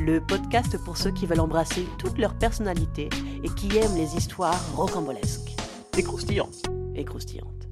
le 0.00 0.20
podcast 0.20 0.76
pour 0.84 0.96
ceux 0.96 1.10
qui 1.10 1.26
veulent 1.26 1.40
embrasser 1.40 1.86
toute 1.98 2.18
leur 2.18 2.34
personnalité 2.34 3.08
et 3.42 3.48
qui 3.48 3.76
aiment 3.78 3.96
les 3.96 4.16
histoires 4.16 4.60
rocambolesques 4.74 5.56
Et 5.96 6.02
croustillant. 6.02 6.48
et 6.94 7.04
croustillantes. 7.04 7.68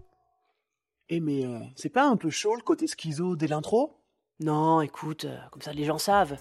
Eh 1.10 1.20
mais 1.20 1.44
euh, 1.44 1.58
c'est 1.76 1.90
pas 1.90 2.06
un 2.08 2.16
peu 2.16 2.30
chaud 2.30 2.54
le 2.56 2.62
côté 2.62 2.86
schizo 2.86 3.36
dès 3.36 3.46
l'intro? 3.46 4.00
Non, 4.40 4.80
écoute, 4.80 5.26
euh, 5.26 5.36
comme 5.50 5.62
ça 5.62 5.72
les 5.72 5.84
gens 5.84 5.98
savent. 5.98 6.36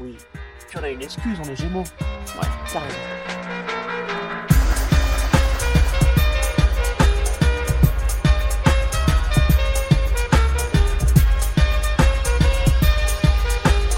Oui. 0.00 0.16
Puis 0.68 0.78
on 0.78 0.82
a 0.82 0.88
une 0.90 1.02
excuse, 1.02 1.38
on 1.44 1.48
est 1.48 1.56
gémeaux. 1.56 1.80
Ouais, 1.80 2.48
t'as 2.72 2.80
raison. 2.80 2.98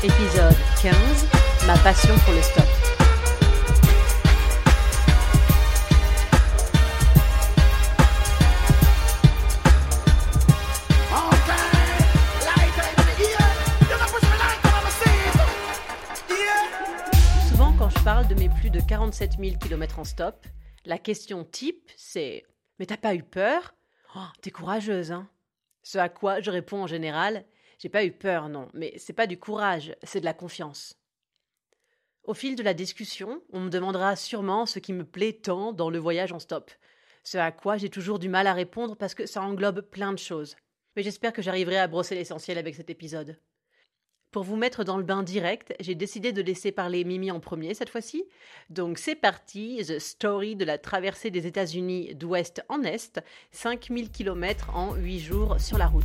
Épisode 0.02 0.56
15 0.84 0.94
Ma 1.66 1.78
passion 1.78 2.14
pour 2.26 2.34
le 2.34 2.42
stop. 2.42 2.62
Souvent, 17.48 17.72
quand 17.78 17.88
je 17.88 18.04
parle 18.04 18.28
de 18.28 18.34
mes 18.34 18.50
plus 18.50 18.68
de 18.68 18.80
47 18.80 19.38
000 19.40 19.56
km 19.56 20.00
en 20.00 20.04
stop, 20.04 20.44
la 20.84 20.98
question 20.98 21.44
type, 21.44 21.90
c'est 21.96 22.44
Mais 22.78 22.84
t'as 22.84 22.98
pas 22.98 23.14
eu 23.14 23.22
peur? 23.22 23.74
Oh, 24.14 24.20
T'es 24.42 24.50
courageuse, 24.50 25.12
hein? 25.12 25.30
Ce 25.82 25.96
à 25.96 26.10
quoi 26.10 26.42
je 26.42 26.50
réponds 26.50 26.82
en 26.82 26.86
général 26.86 27.46
J'ai 27.78 27.88
pas 27.88 28.04
eu 28.04 28.12
peur, 28.12 28.48
non, 28.48 28.68
mais 28.74 28.94
c'est 28.98 29.12
pas 29.12 29.26
du 29.26 29.38
courage, 29.38 29.94
c'est 30.02 30.20
de 30.20 30.24
la 30.24 30.34
confiance. 30.34 30.98
Au 32.24 32.34
fil 32.34 32.56
de 32.56 32.62
la 32.62 32.74
discussion, 32.74 33.42
on 33.52 33.60
me 33.60 33.70
demandera 33.70 34.16
sûrement 34.16 34.64
ce 34.64 34.78
qui 34.78 34.92
me 34.92 35.04
plaît 35.04 35.34
tant 35.34 35.72
dans 35.72 35.90
le 35.90 35.98
voyage 35.98 36.32
en 36.32 36.38
stop. 36.38 36.70
Ce 37.22 37.36
à 37.38 37.52
quoi 37.52 37.76
j'ai 37.76 37.90
toujours 37.90 38.18
du 38.18 38.28
mal 38.28 38.46
à 38.46 38.54
répondre 38.54 38.96
parce 38.96 39.14
que 39.14 39.26
ça 39.26 39.42
englobe 39.42 39.82
plein 39.82 40.12
de 40.12 40.18
choses. 40.18 40.56
Mais 40.96 41.02
j'espère 41.02 41.32
que 41.32 41.42
j'arriverai 41.42 41.78
à 41.78 41.86
brosser 41.86 42.14
l'essentiel 42.14 42.56
avec 42.56 42.74
cet 42.74 42.88
épisode. 42.88 43.38
Pour 44.30 44.42
vous 44.42 44.56
mettre 44.56 44.82
dans 44.82 44.96
le 44.96 45.04
bain 45.04 45.22
direct, 45.22 45.74
j'ai 45.80 45.94
décidé 45.94 46.32
de 46.32 46.42
laisser 46.42 46.72
parler 46.72 47.04
Mimi 47.04 47.30
en 47.30 47.40
premier 47.40 47.72
cette 47.72 47.88
fois-ci. 47.88 48.24
Donc 48.68 48.98
c'est 48.98 49.14
parti, 49.14 49.80
The 49.86 49.98
Story 49.98 50.56
de 50.56 50.64
la 50.64 50.76
traversée 50.76 51.30
des 51.30 51.46
États-Unis 51.46 52.14
d'ouest 52.14 52.64
en 52.68 52.82
est, 52.82 53.20
5000 53.52 54.10
km 54.10 54.74
en 54.74 54.96
8 54.96 55.20
jours 55.20 55.60
sur 55.60 55.78
la 55.78 55.86
route. 55.86 56.04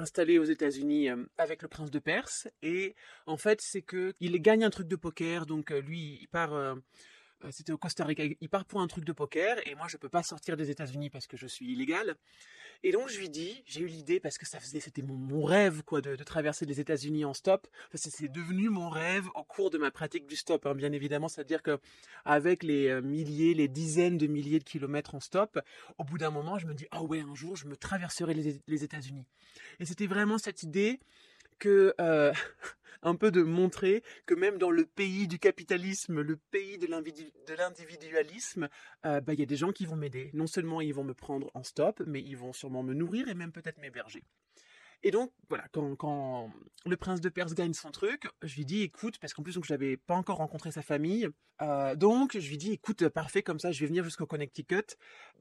Installé 0.00 0.38
aux 0.38 0.44
États-Unis 0.44 1.10
euh, 1.10 1.24
avec 1.38 1.62
le 1.62 1.68
prince 1.68 1.90
de 1.90 1.98
Perse. 1.98 2.48
Et 2.62 2.94
en 3.26 3.36
fait 3.36 3.60
c'est 3.62 3.82
que 3.82 4.14
il 4.20 4.40
gagne 4.40 4.64
un 4.64 4.70
truc 4.70 4.88
de 4.88 4.96
poker. 4.96 5.46
Donc 5.46 5.70
euh, 5.70 5.80
lui 5.80 6.18
il 6.22 6.28
part 6.28 6.54
euh, 6.54 6.74
c'était 7.50 7.72
au 7.72 7.78
Costa 7.78 8.04
Rica. 8.04 8.24
Il 8.40 8.48
part 8.48 8.64
pour 8.64 8.80
un 8.80 8.86
truc 8.86 9.04
de 9.04 9.12
poker 9.12 9.56
et 9.66 9.74
moi 9.74 9.86
je 9.88 9.96
peux 9.96 10.08
pas 10.08 10.22
sortir 10.22 10.56
des 10.56 10.70
États-Unis 10.70 11.10
parce 11.10 11.26
que 11.26 11.36
je 11.36 11.46
suis 11.46 11.72
illégal. 11.72 12.16
Et 12.82 12.92
donc 12.92 13.08
je 13.08 13.18
lui 13.18 13.28
dis 13.28 13.62
j'ai 13.66 13.80
eu 13.80 13.86
l'idée 13.86 14.20
parce 14.20 14.38
que 14.38 14.46
ça 14.46 14.60
faisait 14.60 14.80
c'était 14.80 15.02
mon, 15.02 15.14
mon 15.14 15.44
rêve 15.44 15.82
quoi 15.82 16.00
de, 16.00 16.16
traverser 16.16 16.66
les 16.66 16.80
États-Unis 16.80 17.24
en 17.24 17.34
stop. 17.34 17.66
C'est 17.94 18.30
devenu 18.30 18.68
mon 18.68 18.88
rêve 18.88 19.28
au 19.34 19.44
cours 19.44 19.70
de 19.70 19.78
ma 19.78 19.90
pratique 19.90 20.26
du 20.26 20.36
stop 20.36 20.66
hein, 20.66 20.74
bien 20.74 20.92
évidemment. 20.92 21.28
C'est 21.28 21.40
à 21.40 21.44
dire 21.44 21.62
que 21.62 21.78
avec 22.24 22.62
les 22.62 22.88
euh, 22.88 23.02
milliers 23.02 23.54
les 23.54 23.68
dizaines 23.68 24.18
de 24.18 24.26
milliers 24.26 24.58
de 24.58 24.64
kilomètres 24.64 25.14
en 25.14 25.20
stop 25.20 25.60
au 25.98 26.04
bout 26.04 26.18
d'un 26.18 26.30
moment, 26.30 26.58
je 26.58 26.66
me 26.66 26.74
dis, 26.74 26.86
ah 26.90 27.02
ouais, 27.02 27.20
un 27.20 27.34
jour, 27.34 27.56
je 27.56 27.66
me 27.66 27.76
traverserai 27.76 28.34
les 28.34 28.84
États-Unis. 28.84 29.26
Et 29.78 29.84
c'était 29.84 30.06
vraiment 30.06 30.38
cette 30.38 30.62
idée 30.62 31.00
que, 31.60 31.94
euh, 32.00 32.32
un 33.02 33.14
peu 33.14 33.30
de 33.30 33.42
montrer 33.42 34.02
que 34.26 34.34
même 34.34 34.58
dans 34.58 34.70
le 34.72 34.84
pays 34.84 35.28
du 35.28 35.38
capitalisme, 35.38 36.20
le 36.20 36.36
pays 36.36 36.78
de 36.78 36.86
l'individu- 36.88 37.32
de 37.46 37.54
l'individualisme, 37.54 38.68
euh, 39.06 39.20
bah, 39.20 39.34
il 39.34 39.40
y 39.40 39.42
a 39.44 39.46
des 39.46 39.56
gens 39.56 39.72
qui 39.72 39.86
vont 39.86 39.96
m'aider. 39.96 40.30
Non 40.34 40.48
seulement 40.48 40.80
ils 40.80 40.92
vont 40.94 41.04
me 41.04 41.14
prendre 41.14 41.50
en 41.54 41.62
stop, 41.62 42.02
mais 42.06 42.20
ils 42.20 42.36
vont 42.36 42.52
sûrement 42.52 42.82
me 42.82 42.94
nourrir 42.94 43.28
et 43.28 43.34
même 43.34 43.52
peut-être 43.52 43.78
m'héberger. 43.78 44.24
Et 45.02 45.10
donc, 45.10 45.32
voilà, 45.48 45.64
quand, 45.72 45.96
quand 45.96 46.52
le 46.84 46.96
prince 46.96 47.22
de 47.22 47.30
Perse 47.30 47.54
gagne 47.54 47.72
son 47.72 47.90
truc, 47.90 48.28
je 48.42 48.54
lui 48.56 48.66
dis, 48.66 48.82
écoute, 48.82 49.18
parce 49.18 49.32
qu'en 49.32 49.42
plus, 49.42 49.54
donc, 49.54 49.64
je 49.64 49.72
n'avais 49.72 49.96
pas 49.96 50.14
encore 50.14 50.36
rencontré 50.36 50.70
sa 50.72 50.82
famille, 50.82 51.26
euh, 51.62 51.94
donc 51.94 52.36
je 52.38 52.48
lui 52.50 52.58
dis, 52.58 52.72
écoute, 52.72 53.08
parfait, 53.08 53.42
comme 53.42 53.58
ça, 53.58 53.72
je 53.72 53.80
vais 53.80 53.86
venir 53.86 54.04
jusqu'au 54.04 54.26
Connecticut. 54.26 54.96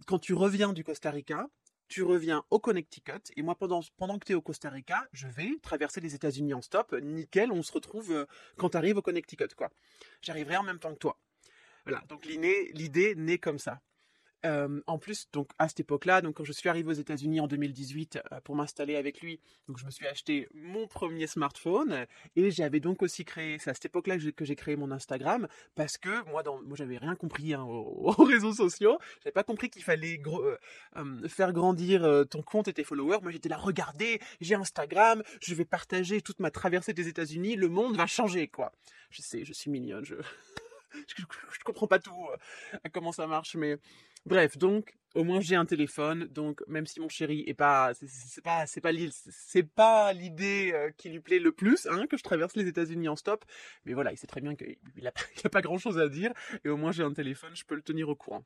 Quand 0.08 0.19
tu 0.19 0.34
reviens 0.34 0.72
du 0.72 0.85
Costa 0.85 1.12
Rica, 1.12 1.50
tu 1.89 2.03
reviens 2.03 2.45
au 2.51 2.59
Connecticut, 2.59 3.33
et 3.35 3.41
moi, 3.41 3.55
pendant, 3.55 3.81
que 3.81 4.25
tu 4.25 4.31
es 4.31 4.35
au 4.35 4.41
Costa 4.41 4.69
Rica, 4.69 5.07
je 5.11 5.27
vais 5.27 5.57
traverser 5.61 6.00
les 6.00 6.16
États-Unis 6.16 6.53
en 6.53 6.61
stop. 6.61 6.94
Nickel, 7.01 7.51
on 7.51 7.63
se 7.63 7.72
retrouve 7.72 8.11
euh, 8.11 8.25
quand 8.57 8.69
tu 8.69 8.77
arrives 8.77 8.97
au 8.97 9.01
Connecticut, 9.01 9.53
quoi. 9.55 9.72
J'arriverai 10.22 10.57
en 10.57 10.63
même 10.63 10.79
temps 10.79 10.94
que 10.94 10.99
toi. 10.99 11.19
Voilà, 11.85 12.03
donc 12.07 12.25
l'idée, 12.25 13.16
naît 13.16 13.39
comme 13.39 13.57
ça. 13.57 13.81
Euh, 14.45 14.79
en 14.88 14.97
plus, 14.97 15.27
donc 15.33 15.50
à 15.59 15.67
cette 15.67 15.81
époque-là, 15.81 16.22
donc 16.22 16.35
quand 16.38 16.45
je 16.45 16.53
suis 16.53 16.69
arrivé 16.69 16.88
aux 16.89 16.94
États-Unis 16.94 17.41
en 17.41 17.47
2018 17.47 18.19
euh, 18.31 18.39
pour 18.41 18.55
m'installer 18.55 18.95
avec 18.95 19.19
lui, 19.19 19.41
donc 19.67 19.77
je 19.77 19.85
me 19.85 19.91
suis 19.91 20.07
acheté 20.07 20.47
mon 20.53 20.88
premier 20.88 21.27
smartphone 21.27 22.05
et 22.38 22.49
j'avais 22.49 22.79
donc 22.79 23.01
aussi 23.01 23.25
créé, 23.25 23.57
c'est 23.59 23.69
à 23.69 23.73
cette 23.73 23.85
époque-là 23.85 24.17
que 24.17 24.45
j'ai- 24.45 24.55
créé 24.55 24.78
mon 24.78 24.91
Instagram 24.91 25.47
parce 25.75 25.97
que 25.97 26.23
moi, 26.29 26.41
dans, 26.41 26.61
moi 26.61 26.78
j'avais 26.78 26.97
rien 26.97 27.16
compris 27.16 27.53
hein, 27.53 27.63
aux, 27.63 28.13
aux 28.17 28.23
réseaux 28.23 28.53
sociaux, 28.53 28.97
j'avais 29.22 29.33
pas 29.33 29.44
compris 29.44 29.69
qu'il 29.69 29.83
fallait 29.83 30.22
euh, 30.25 31.28
faire 31.28 31.51
grandir 31.51 32.25
ton 32.29 32.41
compte 32.41 32.69
et 32.69 32.73
tes 32.73 32.85
followers. 32.85 33.19
Moi 33.22 33.31
j'étais 33.31 33.49
là, 33.49 33.57
regardez, 33.57 34.22
j'ai 34.39 34.55
Instagram, 34.55 35.22
je 35.41 35.53
vais 35.53 35.66
partager 35.66 36.22
toute 36.22 36.39
ma 36.39 36.49
traversée 36.49 36.94
des 36.94 37.09
États-Unis, 37.09 37.57
le 37.57 37.67
monde 37.67 37.97
va 37.97 38.07
changer 38.07 38.47
quoi. 38.47 38.72
Je 39.09 39.22
sais, 39.22 39.44
je 39.44 39.51
suis 39.53 39.69
mignonne, 39.69 40.05
je, 41.07 41.23
je 41.23 41.63
comprends 41.63 41.88
pas 41.88 42.00
tout 42.00 42.27
euh, 42.31 42.38
à 42.83 42.89
comment 42.89 43.11
ça 43.11 43.27
marche, 43.27 43.55
mais 43.55 43.77
bref, 44.25 44.57
donc 44.57 44.95
au 45.16 45.23
moins 45.23 45.41
j'ai 45.41 45.55
un 45.55 45.66
téléphone, 45.66 46.25
donc 46.27 46.61
même 46.67 46.85
si 46.85 47.00
mon 47.00 47.09
chéri 47.09 47.44
est 47.47 47.53
pas, 47.53 47.94
c'est- 47.95 48.41
pas, 48.41 48.66
c'est 48.67 48.81
pas 48.81 48.91
c'est 49.31 49.63
pas 49.63 50.13
l'idée 50.13 50.72
euh, 50.73 50.91
qui 50.97 51.09
lui 51.09 51.19
plaît 51.19 51.39
le 51.39 51.51
plus, 51.51 51.88
hein, 51.88 52.05
que 52.07 52.17
je 52.17 52.23
traverse 52.23 52.55
les 52.55 52.67
États-Unis 52.67 53.07
en 53.09 53.16
stop, 53.16 53.45
mais 53.85 53.94
voilà, 53.94 54.11
il 54.11 54.17
sait 54.17 54.28
très 54.28 54.41
bien 54.41 54.55
qu'il 54.55 54.78
a, 55.07 55.11
a 55.44 55.49
pas 55.49 55.61
grand 55.61 55.78
chose 55.78 55.97
à 55.99 56.09
dire, 56.09 56.31
et 56.63 56.69
au 56.69 56.78
moins 56.78 56.91
j'ai 56.91 57.03
un 57.03 57.13
téléphone, 57.13 57.55
je 57.55 57.66
peux 57.66 57.75
le 57.75 57.81
tenir 57.81 58.09
au 58.09 58.16
courant. 58.16 58.45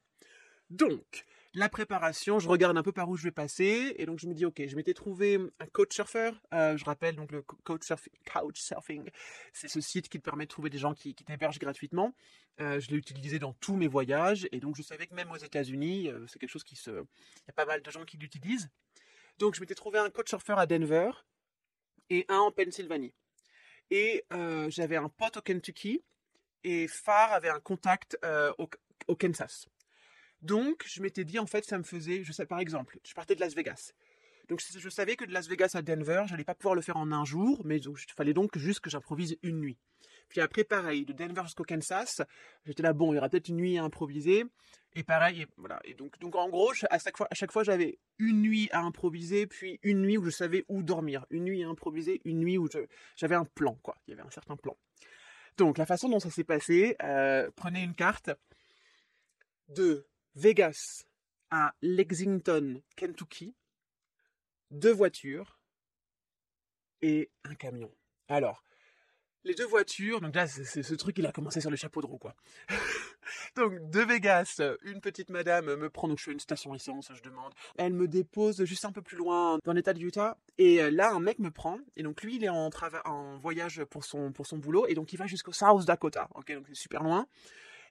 Donc, 0.69 1.25
la 1.55 1.69
préparation, 1.69 2.39
je 2.39 2.49
regarde 2.49 2.77
un 2.77 2.83
peu 2.83 2.91
par 2.91 3.07
où 3.09 3.15
je 3.15 3.23
vais 3.23 3.31
passer, 3.31 3.93
et 3.97 4.05
donc 4.07 4.19
je 4.19 4.27
me 4.27 4.33
dis, 4.33 4.45
ok, 4.45 4.65
je 4.65 4.75
m'étais 4.75 4.95
trouvé 4.95 5.37
un 5.59 5.67
couchsurfer, 5.67 6.31
euh, 6.53 6.77
je 6.77 6.85
rappelle 6.85 7.15
donc 7.15 7.31
le 7.31 7.43
couchsurfing, 7.43 8.11
couchsurfing 8.25 9.09
c'est 9.53 9.67
ce 9.67 9.79
site 9.79 10.09
qui 10.09 10.17
te 10.17 10.23
permet 10.23 10.45
de 10.45 10.49
trouver 10.49 10.71
des 10.71 10.79
gens 10.79 10.95
qui, 10.95 11.13
t'hébergent 11.13 11.59
gratuitement. 11.59 12.15
Euh, 12.59 12.79
je 12.79 12.89
l'ai 12.89 12.97
utilisé 12.97 13.37
dans 13.37 13.53
tous 13.53 13.75
mes 13.75 13.87
voyages, 13.87 14.47
et 14.51 14.59
donc 14.59 14.75
je 14.75 14.81
savais 14.81 15.05
que 15.05 15.13
même 15.13 15.29
aux 15.31 15.37
États-Unis, 15.37 16.09
euh, 16.09 16.25
c'est 16.27 16.39
quelque 16.39 16.49
chose 16.49 16.63
qui 16.63 16.75
se, 16.75 16.89
il 16.89 17.47
y 17.47 17.49
a 17.49 17.53
pas 17.53 17.65
mal 17.65 17.83
de 17.83 17.91
gens 17.91 18.03
qui 18.03 18.17
l'utilisent. 18.17 18.69
Donc 19.37 19.53
je 19.53 19.61
m'étais 19.61 19.75
trouvé 19.75 19.99
un 19.99 20.09
couchsurfer 20.09 20.55
à 20.57 20.65
Denver 20.65 21.11
et 22.09 22.25
un 22.29 22.39
en 22.39 22.51
Pennsylvanie. 22.51 23.13
Et 23.91 24.25
j'avais 24.69 24.95
un 24.95 25.09
pote 25.09 25.37
au 25.37 25.41
Kentucky 25.41 26.03
et 26.63 26.87
Farr 26.87 27.31
avait 27.33 27.49
un 27.49 27.59
contact 27.59 28.17
au 29.07 29.15
Kansas. 29.15 29.67
Donc, 30.43 30.83
je 30.85 31.01
m'étais 31.01 31.23
dit, 31.23 31.39
en 31.39 31.45
fait, 31.45 31.65
ça 31.65 31.77
me 31.77 31.83
faisait, 31.83 32.23
je 32.23 32.31
sais, 32.33 32.45
par 32.45 32.59
exemple, 32.59 32.99
je 33.05 33.13
partais 33.13 33.33
de 33.33 33.39
Las 33.39 33.55
Vegas. 33.55 33.93
Donc, 34.49 34.61
je 34.77 34.89
savais 34.89 35.15
que 35.15 35.23
de 35.23 35.31
Las 35.31 35.47
Vegas 35.47 35.71
à 35.73 35.81
Denver, 35.81 36.23
j'allais 36.27 36.43
pas 36.43 36.53
pouvoir 36.53 36.75
le 36.75 36.81
faire 36.81 36.97
en 36.97 37.13
un 37.13 37.23
jour, 37.23 37.61
mais 37.63 37.77
il 37.79 38.13
fallait 38.13 38.33
donc 38.33 38.57
juste 38.57 38.81
que 38.81 38.89
j'improvise 38.89 39.37
une 39.41 39.61
nuit. 39.61 39.77
Puis 40.27 40.41
après, 40.41 40.65
pareil, 40.65 41.05
de 41.05 41.13
Denver 41.13 41.43
jusqu'au 41.45 41.63
Kansas, 41.63 42.21
j'étais 42.65 42.83
là, 42.83 42.91
bon, 42.91 43.13
il 43.13 43.15
y 43.15 43.19
aura 43.19 43.29
peut-être 43.29 43.47
une 43.47 43.55
nuit 43.55 43.77
à 43.77 43.83
improviser. 43.83 44.45
Et 44.95 45.03
pareil, 45.03 45.43
et 45.43 45.47
voilà. 45.57 45.79
Et 45.85 45.93
donc, 45.93 46.19
donc 46.19 46.35
en 46.35 46.49
gros, 46.49 46.71
à 46.89 46.99
chaque 46.99 47.17
fois, 47.17 47.29
fois, 47.51 47.63
j'avais 47.63 47.99
une 48.19 48.41
nuit 48.41 48.67
à 48.71 48.81
improviser, 48.81 49.47
puis 49.47 49.79
une 49.81 50.01
nuit 50.01 50.17
où 50.17 50.25
je 50.25 50.29
savais 50.29 50.65
où 50.67 50.83
dormir. 50.83 51.25
Une 51.29 51.45
nuit 51.45 51.63
à 51.63 51.69
improviser, 51.69 52.21
une 52.25 52.39
nuit 52.39 52.57
où 52.57 52.67
j'avais 53.15 53.35
un 53.35 53.45
plan, 53.45 53.75
quoi. 53.81 53.95
Il 54.07 54.11
y 54.11 54.13
avait 54.13 54.27
un 54.27 54.31
certain 54.31 54.57
plan. 54.57 54.75
Donc, 55.57 55.77
la 55.77 55.85
façon 55.85 56.09
dont 56.09 56.19
ça 56.19 56.29
s'est 56.29 56.43
passé, 56.43 56.97
euh, 57.01 57.49
prenez 57.55 57.81
une 57.81 57.95
carte 57.95 58.31
de 59.69 60.05
Vegas 60.35 61.05
à 61.51 61.73
Lexington, 61.81 62.81
Kentucky, 62.95 63.55
deux 64.71 64.93
voitures 64.93 65.59
et 67.01 67.29
un 67.43 67.55
camion. 67.55 67.91
Alors, 68.27 68.63
les 69.43 69.55
deux 69.55 69.65
voitures, 69.65 70.21
donc 70.21 70.33
là, 70.35 70.47
c'est 70.47 70.83
ce 70.83 70.95
truc, 70.95 71.17
il 71.17 71.25
a 71.25 71.31
commencé 71.31 71.59
sur 71.59 71.69
le 71.69 71.75
chapeau 71.75 72.01
de 72.01 72.07
roue, 72.07 72.17
quoi. 72.17 72.33
donc, 73.57 73.89
de 73.89 73.99
Vegas, 73.99 74.61
une 74.83 75.01
petite 75.01 75.29
madame 75.29 75.75
me 75.75 75.89
prend, 75.89 76.07
donc 76.07 76.17
je 76.17 76.23
fais 76.23 76.31
une 76.31 76.39
station 76.39 76.73
essence, 76.73 77.11
je 77.13 77.21
demande. 77.21 77.53
Elle 77.77 77.93
me 77.93 78.07
dépose 78.07 78.63
juste 78.63 78.85
un 78.85 78.93
peu 78.93 79.01
plus 79.01 79.17
loin 79.17 79.59
dans 79.65 79.73
l'état 79.73 79.93
de 79.93 79.99
Utah. 79.99 80.37
Et 80.57 80.81
euh, 80.81 80.89
là, 80.89 81.11
un 81.11 81.19
mec 81.19 81.39
me 81.39 81.51
prend. 81.51 81.77
Et 81.97 82.03
donc, 82.03 82.23
lui, 82.23 82.37
il 82.37 82.43
est 82.45 82.49
en, 82.49 82.69
en 83.05 83.37
voyage 83.37 83.83
pour 83.83 84.05
son, 84.05 84.31
pour 84.31 84.47
son 84.47 84.57
boulot. 84.57 84.87
Et 84.87 84.95
donc, 84.95 85.11
il 85.11 85.17
va 85.17 85.27
jusqu'au 85.27 85.51
South 85.51 85.85
Dakota. 85.85 86.29
Ok, 86.35 86.53
donc 86.53 86.65
c'est 86.69 86.75
super 86.75 87.03
loin. 87.03 87.27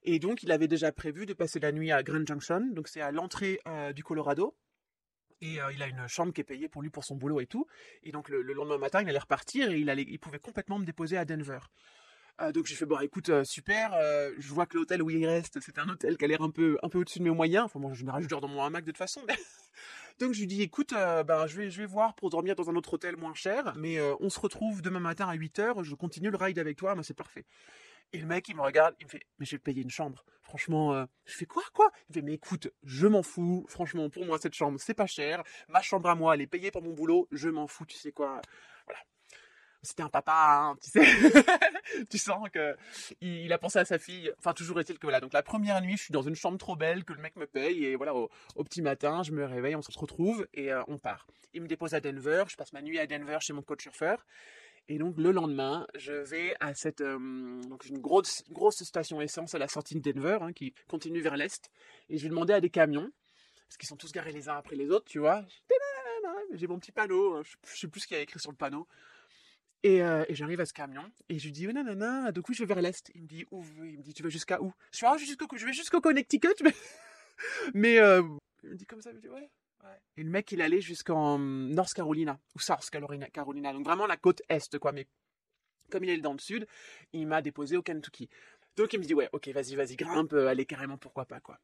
Et 0.04 0.18
donc, 0.18 0.42
il 0.42 0.50
avait 0.50 0.68
déjà 0.68 0.90
prévu 0.90 1.26
de 1.26 1.32
passer 1.32 1.60
la 1.60 1.70
nuit 1.72 1.92
à 1.92 2.02
Grand 2.02 2.26
Junction. 2.26 2.60
Donc, 2.72 2.88
c'est 2.88 3.00
à 3.00 3.12
l'entrée 3.12 3.60
euh, 3.66 3.92
du 3.92 4.02
Colorado 4.02 4.56
et 5.40 5.60
euh, 5.60 5.72
il 5.72 5.82
a 5.82 5.88
une 5.88 6.06
chambre 6.06 6.32
qui 6.32 6.40
est 6.40 6.44
payée 6.44 6.68
pour 6.68 6.82
lui 6.82 6.90
pour 6.90 7.04
son 7.04 7.16
boulot 7.16 7.40
et 7.40 7.46
tout. 7.46 7.66
Et 8.04 8.12
donc 8.12 8.28
le, 8.28 8.42
lendemain 8.42 8.78
matin, 8.78 9.02
il 9.02 9.08
allait 9.08 9.18
repartir 9.18 9.70
et 9.70 9.78
il, 9.78 10.18
pouvait 10.20 10.38
complètement 10.38 10.78
me 10.78 10.84
déposer 10.84 11.16
à 11.16 11.24
Denver. 11.24 11.58
Euh, 12.40 12.52
donc 12.52 12.66
j'ai 12.66 12.76
fait 12.76 12.86
bon 12.86 12.98
écoute 13.00 13.30
super 13.44 13.92
je 14.38 14.54
vois 14.54 14.64
que 14.64 14.78
l'hôtel 14.78 15.02
où 15.02 15.10
il 15.10 15.26
reste 15.26 15.60
c'est 15.60 15.78
un 15.78 15.86
hôtel 15.86 16.16
qui 16.16 16.24
a 16.24 16.28
l'air 16.28 16.40
un 16.40 16.48
peu 16.48 16.78
un 16.82 16.88
peu 16.88 17.00
au-dessus 17.00 17.18
de 17.18 17.24
mes 17.24 17.30
moyens 17.30 17.66
enfin 17.66 17.78
moi 17.78 17.92
je 17.92 18.06
me 18.06 18.10
rajoute 18.10 18.30
dans 18.30 18.48
mon 18.48 18.62
hamac 18.62 18.86
de 18.86 18.90
toute 18.90 18.96
façon 18.96 19.20
donc 20.18 20.32
je 20.32 20.40
lui 20.40 20.46
dis 20.46 20.62
écoute 20.62 20.94
ben 20.94 21.46
je 21.46 21.58
vais 21.58 21.70
je 21.70 21.76
vais 21.76 21.86
voir 21.86 22.14
pour 22.14 22.30
dormir 22.30 22.54
dans 22.54 22.70
un 22.70 22.74
autre 22.74 22.94
hôtel 22.94 23.18
moins 23.18 23.34
cher 23.34 23.74
mais 23.76 24.00
on 24.18 24.30
se 24.30 24.40
retrouve 24.40 24.80
demain 24.80 24.98
matin 24.98 25.28
à 25.28 25.36
8h 25.36 25.82
je 25.82 25.94
continue 25.94 26.30
le 26.30 26.38
ride 26.38 26.58
avec 26.58 26.78
toi 26.78 26.94
mais 26.94 27.02
c'est 27.02 27.12
parfait 27.12 27.44
et 28.12 28.18
le 28.18 28.26
mec, 28.26 28.48
il 28.48 28.56
me 28.56 28.62
regarde, 28.62 28.94
il 29.00 29.06
me 29.06 29.10
fait, 29.10 29.26
mais 29.38 29.46
te 29.46 29.56
payer 29.56 29.82
une 29.82 29.90
chambre. 29.90 30.24
Franchement, 30.42 30.92
euh, 30.92 31.06
je 31.24 31.34
fais 31.34 31.46
quoi, 31.46 31.62
quoi? 31.72 31.90
Il 31.94 32.10
me 32.10 32.14
fait, 32.14 32.22
mais 32.22 32.34
écoute, 32.34 32.68
je 32.82 33.06
m'en 33.06 33.22
fous. 33.22 33.64
Franchement, 33.68 34.10
pour 34.10 34.26
moi, 34.26 34.38
cette 34.38 34.54
chambre, 34.54 34.78
c'est 34.78 34.94
pas 34.94 35.06
cher. 35.06 35.42
Ma 35.68 35.80
chambre 35.80 36.08
à 36.10 36.14
moi, 36.14 36.34
elle 36.34 36.42
est 36.42 36.46
payée 36.46 36.70
par 36.70 36.82
mon 36.82 36.92
boulot. 36.92 37.26
Je 37.32 37.48
m'en 37.48 37.66
fous, 37.66 37.86
tu 37.86 37.96
sais 37.96 38.12
quoi? 38.12 38.42
Voilà. 38.86 39.00
C'était 39.82 40.02
un 40.02 40.10
papa, 40.10 40.34
hein, 40.34 40.76
tu 40.82 40.90
sais. 40.90 41.00
tu 42.10 42.18
sens 42.18 42.48
que 42.50 42.76
il, 43.20 43.52
a 43.52 43.58
pensé 43.58 43.78
à 43.78 43.84
sa 43.84 43.98
fille. 43.98 44.30
Enfin, 44.38 44.52
toujours 44.52 44.78
est-il 44.78 44.98
que 44.98 45.06
voilà. 45.06 45.20
Donc 45.20 45.32
la 45.32 45.42
première 45.42 45.80
nuit, 45.80 45.96
je 45.96 46.04
suis 46.04 46.12
dans 46.12 46.22
une 46.22 46.36
chambre 46.36 46.58
trop 46.58 46.76
belle 46.76 47.04
que 47.04 47.14
le 47.14 47.20
mec 47.20 47.34
me 47.36 47.46
paye 47.46 47.86
et 47.86 47.96
voilà, 47.96 48.14
au, 48.14 48.28
petit 48.64 48.82
matin, 48.82 49.22
je 49.22 49.32
me 49.32 49.44
réveille, 49.44 49.74
on 49.74 49.82
se 49.82 49.98
retrouve 49.98 50.46
et 50.52 50.72
euh, 50.72 50.82
on 50.86 50.98
part. 50.98 51.26
Il 51.54 51.62
me 51.62 51.66
dépose 51.66 51.94
à 51.94 52.00
Denver. 52.00 52.44
Je 52.48 52.56
passe 52.56 52.72
ma 52.72 52.82
nuit 52.82 52.98
à 52.98 53.06
Denver 53.06 53.38
chez 53.40 53.52
mon 53.54 53.62
coach 53.62 53.82
surfeur. 53.82 54.24
Et 54.88 54.98
donc 54.98 55.16
le 55.16 55.30
lendemain, 55.30 55.86
je 55.94 56.12
vais 56.12 56.54
à 56.60 56.74
cette 56.74 57.00
euh, 57.00 57.60
donc 57.62 57.86
une 57.86 57.98
grosse 57.98 58.42
grosse 58.50 58.82
station 58.82 59.20
essence 59.20 59.54
à 59.54 59.58
la 59.58 59.68
sortie 59.68 59.94
de 59.94 60.00
Denver 60.00 60.38
hein, 60.40 60.52
qui 60.52 60.74
continue 60.88 61.20
vers 61.20 61.36
l'est. 61.36 61.70
Et 62.08 62.18
je 62.18 62.24
vais 62.24 62.28
demander 62.28 62.52
à 62.52 62.60
des 62.60 62.70
camions 62.70 63.10
parce 63.68 63.76
qu'ils 63.78 63.88
sont 63.88 63.96
tous 63.96 64.12
garés 64.12 64.32
les 64.32 64.48
uns 64.48 64.56
après 64.56 64.76
les 64.76 64.90
autres, 64.90 65.06
tu 65.06 65.18
vois. 65.18 65.46
J'ai 66.54 66.66
mon 66.66 66.78
petit 66.78 66.92
panneau, 66.92 67.36
hein, 67.36 67.42
je 67.64 67.80
sais 67.80 67.88
plus 67.88 68.00
ce 68.00 68.06
qu'il 68.06 68.16
y 68.16 68.20
a 68.20 68.22
écrit 68.22 68.38
sur 68.38 68.50
le 68.50 68.56
panneau. 68.56 68.86
Et, 69.84 70.02
euh, 70.02 70.24
j'arrive 70.30 70.60
à 70.60 70.66
ce 70.66 70.72
camion 70.72 71.10
et 71.28 71.38
je 71.38 71.44
lui 71.44 71.52
dis 71.52 71.66
oh, 71.66 71.72
nanana, 71.72 72.30
donc 72.30 72.48
oui 72.48 72.54
je 72.54 72.62
vais 72.62 72.74
vers 72.74 72.82
l'est? 72.82 73.10
Il 73.14 73.22
me 73.22 73.26
dit 73.26 73.44
où 73.50 73.64
Il 73.84 73.98
me 73.98 74.02
dit 74.02 74.14
tu 74.14 74.22
vas 74.22 74.28
jusqu'à 74.28 74.60
où? 74.60 74.72
Je 74.92 74.98
suis 74.98 75.06
ah, 75.06 75.16
jusqu'au 75.16 75.46
je 75.56 75.64
vais 75.64 75.72
jusqu'au 75.72 76.00
Connecticut 76.00 76.54
mais 76.62 76.74
mais 77.74 77.98
euh, 77.98 78.22
il 78.62 78.70
me 78.70 78.76
dit 78.76 78.86
comme 78.86 79.00
ça, 79.00 79.10
il 79.10 79.16
me 79.16 79.20
dit 79.20 79.28
ouais 79.28 79.50
et 80.16 80.22
le 80.22 80.30
mec, 80.30 80.52
il 80.52 80.62
allait 80.62 80.80
jusqu'en 80.80 81.38
North 81.38 81.94
Carolina, 81.94 82.38
ou 82.54 82.60
South 82.60 82.88
Carolina, 82.90 83.72
donc 83.72 83.84
vraiment 83.84 84.06
la 84.06 84.16
côte 84.16 84.42
est, 84.48 84.78
quoi. 84.78 84.92
Mais 84.92 85.06
comme 85.90 86.04
il 86.04 86.10
est 86.10 86.18
dans 86.18 86.32
le 86.32 86.38
sud, 86.38 86.66
il 87.12 87.26
m'a 87.26 87.42
déposé 87.42 87.76
au 87.76 87.82
Kentucky. 87.82 88.28
Donc 88.76 88.92
il 88.92 89.00
me 89.00 89.04
dit, 89.04 89.14
ouais, 89.14 89.28
ok, 89.32 89.48
vas-y, 89.48 89.74
vas-y, 89.74 89.96
grimpe, 89.96 90.32
euh, 90.32 90.48
allez, 90.48 90.64
carrément, 90.64 90.96
pourquoi 90.96 91.26
pas, 91.26 91.40
quoi. 91.40 91.58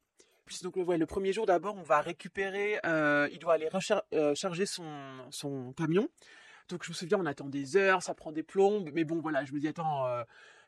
Puis 0.45 0.59
donc, 0.63 0.77
ouais, 0.77 0.97
le 0.97 1.05
premier 1.05 1.31
jour, 1.31 1.45
d'abord, 1.45 1.75
on 1.75 1.83
va 1.83 2.01
récupérer, 2.01 2.79
euh, 2.85 3.29
il 3.31 3.39
doit 3.39 3.53
aller 3.53 3.69
euh, 4.13 4.35
charger 4.35 4.65
son, 4.65 5.27
son 5.29 5.73
camion. 5.73 6.09
Donc 6.69 6.83
je 6.83 6.89
me 6.89 6.95
souviens, 6.95 7.19
on 7.19 7.25
attend 7.25 7.49
des 7.49 7.77
heures, 7.77 8.01
ça 8.03 8.13
prend 8.13 8.31
des 8.31 8.43
plombes, 8.43 8.89
mais 8.93 9.03
bon, 9.03 9.19
voilà, 9.19 9.45
je 9.45 9.53
me 9.53 9.59
dis, 9.59 9.67
attends, 9.67 10.05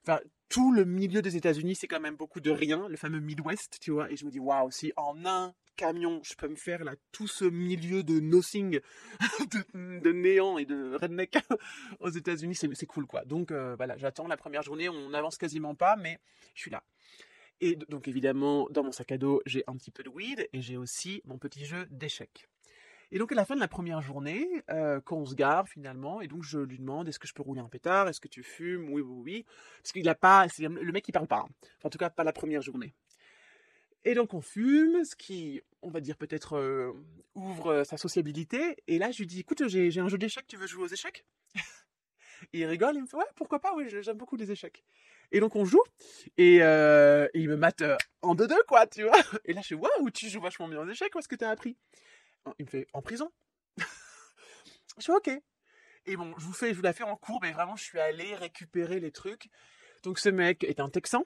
enfin, 0.04 0.20
tout 0.50 0.72
le 0.72 0.84
milieu 0.84 1.22
des 1.22 1.38
États-Unis, 1.38 1.76
c'est 1.76 1.88
quand 1.88 2.00
même 2.00 2.16
beaucoup 2.16 2.42
de 2.42 2.52
rien, 2.52 2.88
le 2.88 2.98
fameux 2.98 3.20
Midwest, 3.20 3.78
tu 3.80 3.92
vois, 3.92 4.12
et 4.12 4.18
je 4.18 4.26
me 4.26 4.32
dis, 4.32 4.40
waouh, 4.40 4.70
si 4.72 4.92
en 4.98 5.26
un 5.26 5.54
camion, 5.78 6.22
je 6.24 6.36
peux 6.36 6.48
me 6.48 6.56
faire 6.56 6.84
là 6.84 6.96
tout 7.12 7.28
ce 7.28 7.46
milieu 7.46 8.04
de 8.04 8.20
nothing, 8.20 8.80
de, 9.74 10.12
néant 10.12 10.58
et 10.58 10.66
de 10.66 10.96
redneck 10.96 11.38
aux 12.00 12.10
États-Unis, 12.10 12.56
c'est 12.56 12.86
cool 12.86 13.08
quoi. 13.08 13.24
Donc 13.26 13.52
euh, 13.52 13.76
voilà, 13.76 13.98
j'attends 13.98 14.28
la 14.28 14.38
première 14.38 14.62
journée, 14.62 14.90
on 14.90 15.10
n'avance 15.10 15.38
quasiment 15.38 15.74
pas, 15.74 15.96
mais 15.96 16.20
je 16.54 16.62
suis 16.62 16.72
là. 16.72 16.84
Et 17.62 17.76
donc 17.76 18.08
évidemment, 18.08 18.68
dans 18.72 18.84
mon 18.84 18.92
sac 18.92 19.12
à 19.12 19.18
dos, 19.18 19.42
j'ai 19.46 19.64
un 19.68 19.76
petit 19.76 19.92
peu 19.92 20.04
de 20.04 20.10
weed 20.10 20.50
et 20.52 20.62
j'ai 20.62 20.78
aussi 20.78 21.22
mon 21.26 21.38
petit 21.38 21.66
jeu 21.66 21.88
d'échecs. 21.92 22.48
Et 23.12 23.20
donc 23.20 23.32
à 23.34 23.36
la 23.36 23.44
fin 23.44 23.56
de 23.56 23.60
la 23.60 23.68
première 23.68 24.02
journée, 24.02 24.64
euh, 24.70 25.02
quand 25.02 25.18
on 25.18 25.26
se 25.26 25.36
gare 25.36 25.68
finalement, 25.68 26.22
et 26.22 26.28
donc 26.28 26.44
je 26.44 26.60
lui 26.60 26.78
demande 26.80 27.10
est-ce 27.10 27.20
que 27.20 27.28
je 27.28 27.34
peux 27.34 27.44
rouler 27.44 27.60
un 27.60 27.68
pétard, 27.68 28.08
est-ce 28.08 28.22
que 28.22 28.30
tu 28.30 28.42
fumes, 28.42 28.90
oui 28.90 29.02
oui 29.02 29.22
oui, 29.22 29.46
parce 29.82 29.92
qu'il 29.92 30.08
a 30.08 30.16
pas, 30.16 30.48
le 30.60 30.92
mec 30.92 31.06
il 31.08 31.12
parle 31.12 31.28
pas, 31.28 31.46
hein. 31.46 31.50
en 31.84 31.90
tout 31.90 31.98
cas 31.98 32.10
pas 32.10 32.24
la 32.24 32.32
première 32.32 32.62
journée. 32.62 32.94
Et 34.06 34.16
donc 34.16 34.34
on 34.34 34.40
fume, 34.40 35.04
ce 35.04 35.16
qui, 35.18 35.62
on 35.82 35.90
va 35.90 36.00
dire 36.00 36.16
peut-être 36.16 36.56
euh, 36.56 36.94
ouvre 37.36 37.68
euh, 37.68 37.84
sa 37.84 37.98
sociabilité. 37.98 38.78
Et 38.88 38.98
là 38.98 39.12
je 39.12 39.18
lui 39.18 39.28
dis 39.28 39.42
écoute 39.42 39.68
j'ai 39.68 40.00
un 40.00 40.08
jeu 40.08 40.18
d'échecs, 40.18 40.48
tu 40.48 40.56
veux 40.56 40.68
jouer 40.68 40.84
aux 40.84 40.88
échecs? 40.88 41.26
Il 42.54 42.66
rigole, 42.66 42.96
il 42.96 43.02
me 43.02 43.06
fait 43.06 43.18
ouais 43.18 43.26
pourquoi 43.36 43.60
pas, 43.60 43.74
oui 43.76 43.86
j'aime 43.90 44.18
beaucoup 44.18 44.38
les 44.38 44.52
échecs. 44.52 44.84
Et 45.34 45.40
donc 45.42 45.56
on 45.56 45.64
joue 45.66 45.84
et, 46.38 46.56
et 46.56 47.30
il 47.36 47.48
me 47.50 47.56
mate 47.56 47.84
en 48.24 48.34
deux 48.36 48.48
deux 48.48 48.64
quoi, 48.68 48.88
tu 48.88 49.04
vois? 49.04 49.14
Et 49.46 49.54
là 49.54 49.62
je 49.62 49.68
fais 49.68 49.76
waouh 49.76 50.10
tu 50.10 50.28
joues 50.28 50.42
vachement 50.42 50.68
bien 50.68 50.80
aux 50.80 50.90
échecs, 50.90 51.14
qu'est-ce 51.14 51.28
que 51.28 51.36
t'as 51.36 51.52
appris? 51.52 51.78
Il 52.60 52.66
me 52.66 52.70
fait 52.70 52.88
en 52.94 53.02
prison? 53.02 53.32
je 53.78 55.02
suis 55.02 55.12
ok. 55.12 55.30
Et 56.06 56.16
bon, 56.16 56.34
je 56.38 56.46
vous 56.46 56.54
fais, 56.54 56.70
je 56.70 56.76
vous 56.76 56.82
la 56.82 56.94
fais 56.94 57.04
en 57.04 57.16
cours, 57.16 57.40
mais 57.42 57.52
vraiment, 57.52 57.76
je 57.76 57.84
suis 57.84 58.00
allé 58.00 58.36
récupérer 58.36 59.00
les 59.00 59.12
trucs. 59.12 59.50
Donc, 60.04 60.18
ce 60.18 60.30
mec 60.30 60.64
est 60.64 60.80
un 60.80 60.90
Texan. 60.90 61.26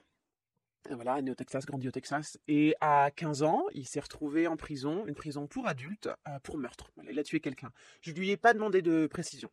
Voilà, 0.90 1.20
né 1.20 1.30
au 1.30 1.34
Texas, 1.34 1.66
grandi 1.66 1.88
au 1.88 1.90
Texas. 1.90 2.38
Et 2.46 2.74
à 2.80 3.10
15 3.10 3.42
ans, 3.42 3.64
il 3.72 3.86
s'est 3.86 4.00
retrouvé 4.00 4.46
en 4.46 4.56
prison, 4.56 5.06
une 5.06 5.14
prison 5.14 5.46
pour 5.46 5.66
adultes, 5.66 6.08
euh, 6.28 6.38
pour 6.40 6.58
meurtre. 6.58 6.90
il 7.10 7.18
a 7.18 7.24
tué 7.24 7.40
quelqu'un. 7.40 7.72
Je 8.02 8.12
lui 8.12 8.30
ai 8.30 8.36
pas 8.36 8.54
demandé 8.54 8.82
de 8.82 9.06
précision. 9.06 9.50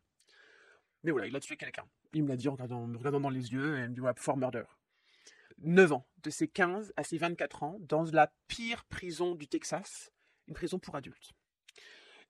Mais 1.02 1.10
voilà, 1.10 1.26
il 1.26 1.34
a 1.34 1.40
tué 1.40 1.56
quelqu'un. 1.56 1.84
Il 2.12 2.22
me 2.22 2.28
l'a 2.28 2.36
dit 2.36 2.48
en, 2.48 2.56
me 2.86 2.96
regardant 2.96 3.20
dans 3.20 3.30
les 3.30 3.52
yeux, 3.52 3.78
et 3.78 3.82
il 3.82 3.90
me 3.90 3.94
dit, 3.94 4.00
ouais, 4.00 4.12
for 4.16 4.36
murder. 4.36 4.64
9 5.58 5.92
ans, 5.92 6.06
de 6.22 6.30
ses 6.30 6.48
15 6.48 6.92
à 6.96 7.04
ses 7.04 7.18
24 7.18 7.62
ans, 7.62 7.76
dans 7.80 8.04
la 8.04 8.32
pire 8.46 8.84
prison 8.84 9.34
du 9.34 9.48
Texas, 9.48 10.12
une 10.46 10.54
prison 10.54 10.78
pour 10.78 10.94
adultes. 10.94 11.32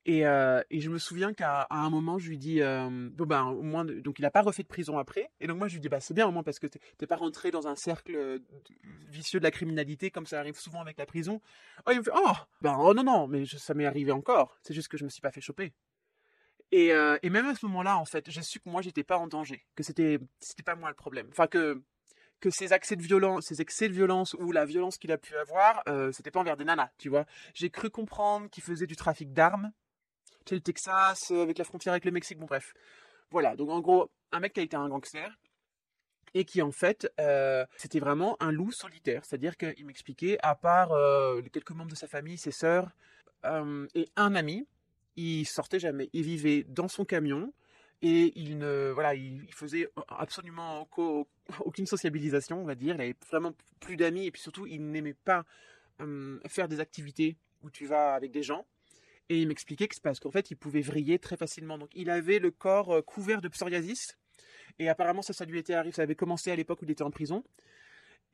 Et, 0.07 0.21
je 0.23 0.91
me 0.91 0.99
souviens 0.99 1.33
qu'à 1.33 1.67
un 1.71 1.89
moment, 1.89 2.19
je 2.19 2.29
lui 2.29 2.39
dis, 2.39 2.61
euh, 2.61 2.89
bon 3.13 3.25
ben, 3.25 3.45
au 3.45 3.63
moins, 3.63 3.85
donc 3.85 4.19
il 4.19 4.23
n'a 4.23 4.31
pas 4.31 4.43
refait 4.43 4.63
de 4.63 4.69
prison 4.69 4.99
après. 4.99 5.31
Et 5.41 5.47
donc 5.47 5.59
moi, 5.59 5.69
je 5.69 5.75
lui 5.75 5.81
dis, 5.81 5.89
bah 5.89 6.01
c'est 6.01 6.15
bien 6.15 6.27
au 6.27 6.31
moins 6.31 6.43
parce 6.43 6.59
que 6.59 6.67
t'es 6.67 7.07
pas 7.07 7.17
rentré 7.17 7.51
dans 7.51 7.67
un 7.67 7.77
cercle 7.77 8.41
vicieux 9.09 9.41
de 9.41 9.45
la 9.45 9.51
criminalité 9.51 10.11
comme 10.11 10.27
ça 10.27 10.39
arrive 10.39 10.59
souvent 10.59 10.81
avec 10.83 10.99
la 10.99 11.07
prison. 11.07 11.41
Oh, 11.87 11.91
il 11.93 11.99
me 11.99 12.03
fait, 12.03 12.11
oh, 12.15 12.33
ben 12.61 12.77
oh 12.79 12.93
non 12.93 13.03
non, 13.05 13.27
mais 13.27 13.47
ça 13.47 13.75
m'est 13.75 13.87
arrivé 13.87 14.13
encore. 14.13 14.59
C'est 14.63 14.75
juste 14.75 14.89
que 14.89 14.99
je 14.99 15.05
me 15.05 15.09
suis 15.09 15.23
pas 15.23 15.31
fait 15.31 15.41
choper. 15.41 15.73
Et, 16.73 16.93
même 17.31 17.47
à 17.47 17.55
ce 17.55 17.65
moment-là, 17.67 17.97
en 17.99 18.05
fait, 18.05 18.31
j'ai 18.31 18.43
su 18.43 18.61
que 18.61 18.69
moi, 18.69 18.83
j'étais 18.83 19.05
pas 19.05 19.17
en 19.17 19.27
danger, 19.29 19.65
que 19.75 19.83
c'était 19.83 20.19
c'était 20.41 20.63
pas 20.63 20.75
moi 20.75 20.91
le 20.91 20.97
problème. 20.97 21.29
Enfin 21.31 21.47
que 21.47 21.83
que 22.41 22.51
ces 22.51 22.75
accès 22.75 22.97
de 22.97 23.03
violence, 23.03 23.47
ces 23.47 23.63
excès 23.63 23.89
de 23.89 23.95
violence 23.95 24.35
ou 24.35 24.53
la 24.53 24.67
violence 24.67 24.99
qu'il 24.99 25.13
a 25.13 25.19
pu 25.19 25.35
avoir, 25.37 25.83
c'était 26.13 26.31
pas 26.31 26.41
envers 26.41 26.59
des 26.59 26.65
nanas, 26.65 26.91
tu 26.99 27.09
vois. 27.09 27.25
J'ai 27.55 27.71
cru 27.71 27.89
comprendre 27.89 28.51
qu'il 28.51 28.63
faisait 28.63 28.87
du 28.87 28.97
trafic 28.97 29.33
d'armes 29.33 29.73
le 30.51 30.61
Texas, 30.61 31.31
euh, 31.31 31.43
avec 31.43 31.59
la 31.59 31.65
frontière 31.65 31.93
avec 31.93 32.05
le 32.05 32.11
Mexique, 32.11 32.39
bon 32.39 32.47
bref. 32.47 32.75
Voilà, 33.31 33.57
donc 33.57 33.71
en 33.71 33.81
gros, 33.81 34.11
un 34.33 34.41
mec 34.41 34.53
qui 34.53 34.61
a 34.61 34.63
été 34.63 34.77
un 34.77 34.89
gangster, 34.89 35.31
et 36.35 36.45
qui 36.45 36.63
en 36.63 36.73
fait 36.73 37.11
euh, 37.21 37.65
c'était 37.77 38.01
vraiment 38.01 38.37
un 38.41 38.51
loup 38.51 38.73
solitaire, 38.73 39.25
c'est-à-dire 39.25 39.57
qu'il 39.57 39.87
m'expliquait, 39.87 40.39
à 40.43 40.55
part 40.55 40.93
euh, 40.93 41.41
quelques 41.53 41.71
membres 41.71 41.91
de 41.91 41.97
sa 41.97 42.09
famille, 42.09 42.39
ses 42.39 42.51
sœurs 42.51 42.91
et 43.95 44.09
un 44.17 44.35
ami, 44.35 44.67
il 45.17 45.45
sortait 45.45 45.79
jamais, 45.79 46.09
il 46.15 46.23
vivait 46.23 46.65
dans 46.67 46.89
son 46.89 47.05
camion 47.05 47.53
et 48.01 48.33
il 48.37 48.57
ne 48.57 48.91
voilà, 48.91 49.15
il, 49.15 49.53
faisait 49.53 49.87
absolument 50.09 50.89
aucune 51.61 51.87
sociabilisation, 51.87 52.63
on 52.63 52.65
va 52.65 52.75
dire, 52.75 52.95
il 52.95 53.03
avait 53.03 53.17
vraiment 53.29 53.53
plus 53.81 53.99
d'amis 53.99 54.27
et 54.27 54.31
puis 54.31 54.41
surtout 54.41 54.67
il 54.67 54.91
n'aimait 54.91 55.13
pas 55.13 55.45
faire 56.49 56.69
des 56.69 56.81
activités 56.81 57.37
où 57.63 57.71
tu 57.71 57.85
vas 57.85 58.15
avec 58.15 58.31
des 58.31 58.43
gens. 58.43 58.65
Et 59.29 59.41
il 59.41 59.49
m'expliquait 59.49 59.89
que 59.89 59.95
c'est 59.95 60.03
parce 60.03 60.21
qu'en 60.21 60.31
fait, 60.31 60.51
il 60.51 60.57
pouvait 60.57 60.83
vriller 60.83 61.19
très 61.19 61.37
facilement. 61.37 61.79
Donc, 61.79 61.91
il 61.95 62.11
avait 62.11 62.39
le 62.39 62.51
corps 62.51 62.97
euh, 62.97 63.03
couvert 63.03 63.41
de 63.41 63.49
psoriasis. 63.49 64.17
Et 64.79 64.89
apparemment, 64.89 65.23
ça, 65.23 65.33
ça 65.33 65.45
lui 65.45 65.59
était 65.59 65.75
arrivé. 65.75 65.95
Ça 65.95 66.03
avait 66.03 66.15
commencé 66.15 66.51
à 66.51 66.57
l'époque 66.57 66.83
où 66.83 66.85
il 66.85 66.91
était 66.91 67.03
en 67.03 67.11
prison. 67.11 67.43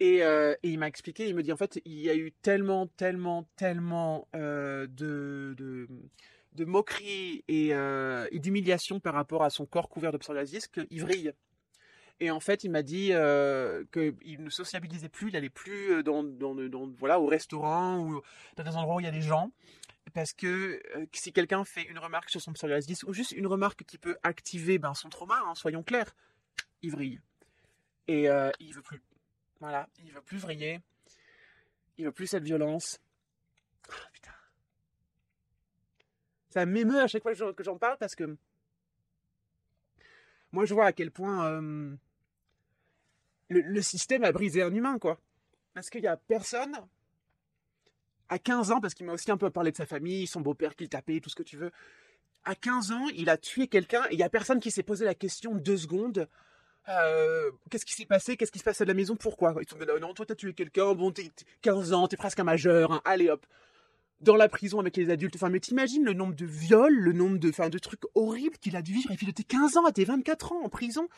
Et, 0.00 0.22
euh, 0.22 0.54
il 0.62 0.78
m'a 0.78 0.88
expliqué, 0.88 1.28
il 1.28 1.34
me 1.34 1.42
dit 1.42 1.52
en 1.52 1.56
fait, 1.56 1.80
il 1.84 2.00
y 2.00 2.08
a 2.08 2.16
eu 2.16 2.32
tellement, 2.32 2.86
tellement, 2.86 3.46
tellement 3.56 4.26
euh, 4.34 4.86
de, 4.86 5.54
de, 5.58 6.64
moqueries 6.64 7.44
et, 7.48 7.68
et 7.68 8.38
d'humiliation 8.38 8.98
par 8.98 9.14
rapport 9.14 9.44
à 9.44 9.50
son 9.50 9.66
corps 9.66 9.88
couvert 9.88 10.10
de 10.10 10.18
psoriasis 10.18 10.68
qu'il 10.68 11.00
vrille. 11.00 11.32
Et 12.20 12.30
en 12.30 12.40
fait, 12.40 12.64
il 12.64 12.70
m'a 12.70 12.82
dit 12.82 13.10
euh, 13.12 13.82
qu'il 13.92 14.44
ne 14.44 14.50
sociabilisait 14.50 15.08
plus, 15.08 15.28
il 15.30 15.36
allait 15.36 15.48
plus 15.48 15.94
euh, 15.94 16.02
dans, 16.02 16.22
voilà, 16.98 17.18
au 17.18 17.26
restaurant 17.26 17.98
ou 17.98 18.20
dans 18.56 18.62
des 18.62 18.76
endroits 18.76 18.96
où 18.96 19.00
il 19.00 19.04
y 19.04 19.08
a 19.08 19.12
des 19.12 19.22
gens. 19.22 19.50
Parce 20.12 20.32
que 20.32 20.82
euh, 20.96 21.06
si 21.12 21.32
quelqu'un 21.32 21.64
fait 21.64 21.84
une 21.84 21.98
remarque 21.98 22.30
sur 22.30 22.40
son 22.40 22.52
psoriasis 22.52 22.86
10 22.86 23.04
ou 23.04 23.12
juste 23.12 23.32
une 23.32 23.46
remarque 23.46 23.84
qui 23.84 23.98
peut 23.98 24.16
activer 24.22 24.78
ben, 24.78 24.94
son 24.94 25.08
trauma, 25.08 25.40
hein, 25.46 25.54
soyons 25.54 25.82
clairs, 25.82 26.14
il 26.82 26.90
vrille. 26.90 27.20
Et 28.08 28.28
euh, 28.28 28.50
il 28.58 28.74
veut 28.74 28.82
plus. 28.82 29.00
Voilà, 29.60 29.88
il 29.98 30.10
veut 30.12 30.22
plus 30.22 30.38
vriller. 30.38 30.80
Il 31.98 32.06
veut 32.06 32.12
plus 32.12 32.26
cette 32.26 32.42
violence. 32.42 33.00
Oh, 33.88 33.92
putain. 34.12 34.32
Ça 36.48 36.66
m'émeut 36.66 37.00
à 37.00 37.06
chaque 37.06 37.22
fois 37.22 37.34
que 37.52 37.62
j'en 37.62 37.78
parle 37.78 37.98
parce 37.98 38.14
que 38.14 38.36
moi 40.52 40.64
je 40.64 40.74
vois 40.74 40.86
à 40.86 40.92
quel 40.92 41.12
point 41.12 41.46
euh, 41.46 41.94
le, 43.50 43.82
système 43.82 44.24
a 44.24 44.32
brisé 44.32 44.62
un 44.62 44.74
humain, 44.74 44.98
quoi. 44.98 45.20
Parce 45.74 45.90
qu'il 45.90 46.02
n'y 46.02 46.08
a 46.08 46.16
personne 46.16 46.76
à 48.30 48.38
15 48.38 48.70
ans, 48.70 48.80
parce 48.80 48.94
qu'il 48.94 49.04
m'a 49.04 49.12
aussi 49.12 49.30
un 49.30 49.36
peu 49.36 49.50
parlé 49.50 49.72
de 49.72 49.76
sa 49.76 49.86
famille, 49.86 50.26
son 50.26 50.40
beau-père 50.40 50.76
qu'il 50.76 50.88
tapait, 50.88 51.20
tout 51.20 51.28
ce 51.28 51.34
que 51.34 51.42
tu 51.42 51.56
veux. 51.56 51.72
À 52.44 52.54
15 52.54 52.92
ans, 52.92 53.06
il 53.14 53.28
a 53.28 53.36
tué 53.36 53.66
quelqu'un 53.66 54.02
il 54.10 54.16
n'y 54.16 54.22
a 54.22 54.30
personne 54.30 54.60
qui 54.60 54.70
s'est 54.70 54.84
posé 54.84 55.04
la 55.04 55.14
question 55.14 55.54
deux 55.54 55.76
secondes. 55.76 56.28
Euh, 56.88 57.50
qu'est-ce 57.70 57.84
qui 57.84 57.92
s'est 57.92 58.06
passé? 58.06 58.36
Qu'est-ce 58.36 58.52
qui 58.52 58.60
se 58.60 58.64
passe 58.64 58.80
à 58.80 58.84
la 58.84 58.94
maison? 58.94 59.16
Pourquoi? 59.16 59.54
Ils 59.60 59.68
sont 59.68 59.76
non, 60.00 60.14
toi 60.14 60.24
t'as 60.24 60.36
tué 60.36 60.54
quelqu'un, 60.54 60.94
bon, 60.94 61.10
t'es 61.10 61.30
15 61.62 61.92
ans, 61.92 62.06
t'es 62.06 62.16
presque 62.16 62.40
un 62.40 62.44
majeur, 62.44 62.92
hein. 62.92 63.02
allez 63.04 63.28
hop. 63.28 63.44
Dans 64.20 64.36
la 64.36 64.48
prison 64.48 64.78
avec 64.78 64.96
les 64.96 65.10
adultes. 65.10 65.36
Enfin, 65.36 65.48
mais 65.48 65.60
t'imagines 65.60 66.04
le 66.04 66.12
nombre 66.12 66.34
de 66.34 66.44
viols, 66.44 66.94
le 66.94 67.12
nombre 67.12 67.38
de, 67.38 67.48
enfin, 67.48 67.68
de 67.68 67.78
trucs 67.78 68.02
horribles 68.14 68.58
qu'il 68.58 68.76
a 68.76 68.82
dû 68.82 68.92
vivre. 68.92 69.10
Et 69.10 69.16
puis 69.16 69.26
de 69.26 69.32
tes 69.32 69.44
15 69.44 69.76
ans 69.78 69.84
à 69.86 69.92
tes 69.92 70.04
24 70.04 70.52
ans 70.52 70.62
en 70.62 70.68
prison. 70.68 71.08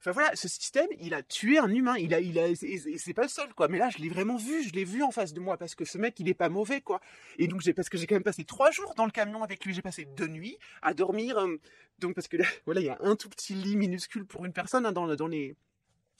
Enfin 0.00 0.12
voilà, 0.12 0.34
ce 0.34 0.48
système, 0.48 0.88
il 0.98 1.12
a 1.12 1.22
tué 1.22 1.58
un 1.58 1.68
humain. 1.68 1.94
Il 1.98 2.14
a, 2.14 2.20
il 2.20 2.38
a, 2.38 2.54
c'est 2.54 3.14
pas 3.14 3.22
le 3.22 3.28
seul 3.28 3.52
quoi. 3.54 3.68
Mais 3.68 3.78
là, 3.78 3.90
je 3.90 3.98
l'ai 3.98 4.08
vraiment 4.08 4.36
vu, 4.36 4.62
je 4.62 4.72
l'ai 4.72 4.84
vu 4.84 5.02
en 5.02 5.10
face 5.10 5.34
de 5.34 5.40
moi 5.40 5.58
parce 5.58 5.74
que 5.74 5.84
ce 5.84 5.98
mec, 5.98 6.18
il 6.20 6.28
est 6.28 6.34
pas 6.34 6.48
mauvais 6.48 6.80
quoi. 6.80 7.00
Et 7.38 7.48
donc 7.48 7.60
j'ai, 7.60 7.74
parce 7.74 7.90
que 7.90 7.98
j'ai 7.98 8.06
quand 8.06 8.14
même 8.14 8.22
passé 8.22 8.44
trois 8.44 8.70
jours 8.70 8.94
dans 8.94 9.04
le 9.04 9.10
camion 9.10 9.42
avec 9.42 9.64
lui. 9.64 9.74
J'ai 9.74 9.82
passé 9.82 10.06
deux 10.16 10.28
nuits 10.28 10.58
à 10.80 10.94
dormir. 10.94 11.38
Euh, 11.38 11.56
donc 11.98 12.14
parce 12.14 12.28
que 12.28 12.38
là, 12.38 12.46
voilà, 12.64 12.80
il 12.80 12.86
y 12.86 12.90
a 12.90 12.98
un 13.00 13.14
tout 13.14 13.28
petit 13.28 13.54
lit 13.54 13.76
minuscule 13.76 14.24
pour 14.24 14.46
une 14.46 14.54
personne 14.54 14.86
hein, 14.86 14.92
dans, 14.92 15.06
les, 15.26 15.54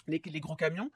les 0.06 0.40
gros 0.40 0.56
camions. 0.56 0.90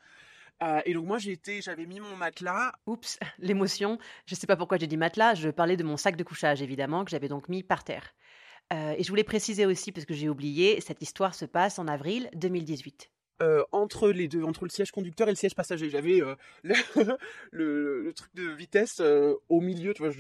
Euh, 0.62 0.80
et 0.84 0.94
donc 0.94 1.06
moi 1.06 1.18
j'étais, 1.18 1.62
j'avais 1.62 1.86
mis 1.86 2.00
mon 2.00 2.16
matelas. 2.16 2.72
Oups, 2.86 3.18
l'émotion. 3.38 3.98
Je 4.26 4.34
sais 4.34 4.46
pas 4.46 4.56
pourquoi 4.56 4.78
j'ai 4.78 4.86
dit 4.86 4.96
matelas. 4.96 5.34
Je 5.34 5.48
parlais 5.48 5.76
de 5.76 5.84
mon 5.84 5.96
sac 5.96 6.16
de 6.16 6.24
couchage 6.24 6.62
évidemment 6.62 7.04
que 7.04 7.10
j'avais 7.10 7.28
donc 7.28 7.48
mis 7.48 7.62
par 7.62 7.84
terre. 7.84 8.14
Euh, 8.72 8.94
et 8.96 9.02
je 9.02 9.08
voulais 9.08 9.24
préciser 9.24 9.66
aussi, 9.66 9.92
parce 9.92 10.06
que 10.06 10.14
j'ai 10.14 10.28
oublié, 10.28 10.80
cette 10.80 11.02
histoire 11.02 11.34
se 11.34 11.44
passe 11.44 11.78
en 11.78 11.86
avril 11.86 12.30
2018. 12.34 13.10
Euh, 13.42 13.64
entre 13.72 14.10
les 14.10 14.28
deux, 14.28 14.44
entre 14.44 14.64
le 14.64 14.70
siège 14.70 14.92
conducteur 14.92 15.28
et 15.28 15.32
le 15.32 15.36
siège 15.36 15.54
passager. 15.54 15.90
J'avais 15.90 16.22
euh, 16.22 16.34
le, 17.50 18.12
truc 18.14 18.34
de 18.34 18.48
vitesse 18.48 19.02
au 19.48 19.60
milieu, 19.60 19.92
tu 19.92 20.02
vois, 20.04 20.12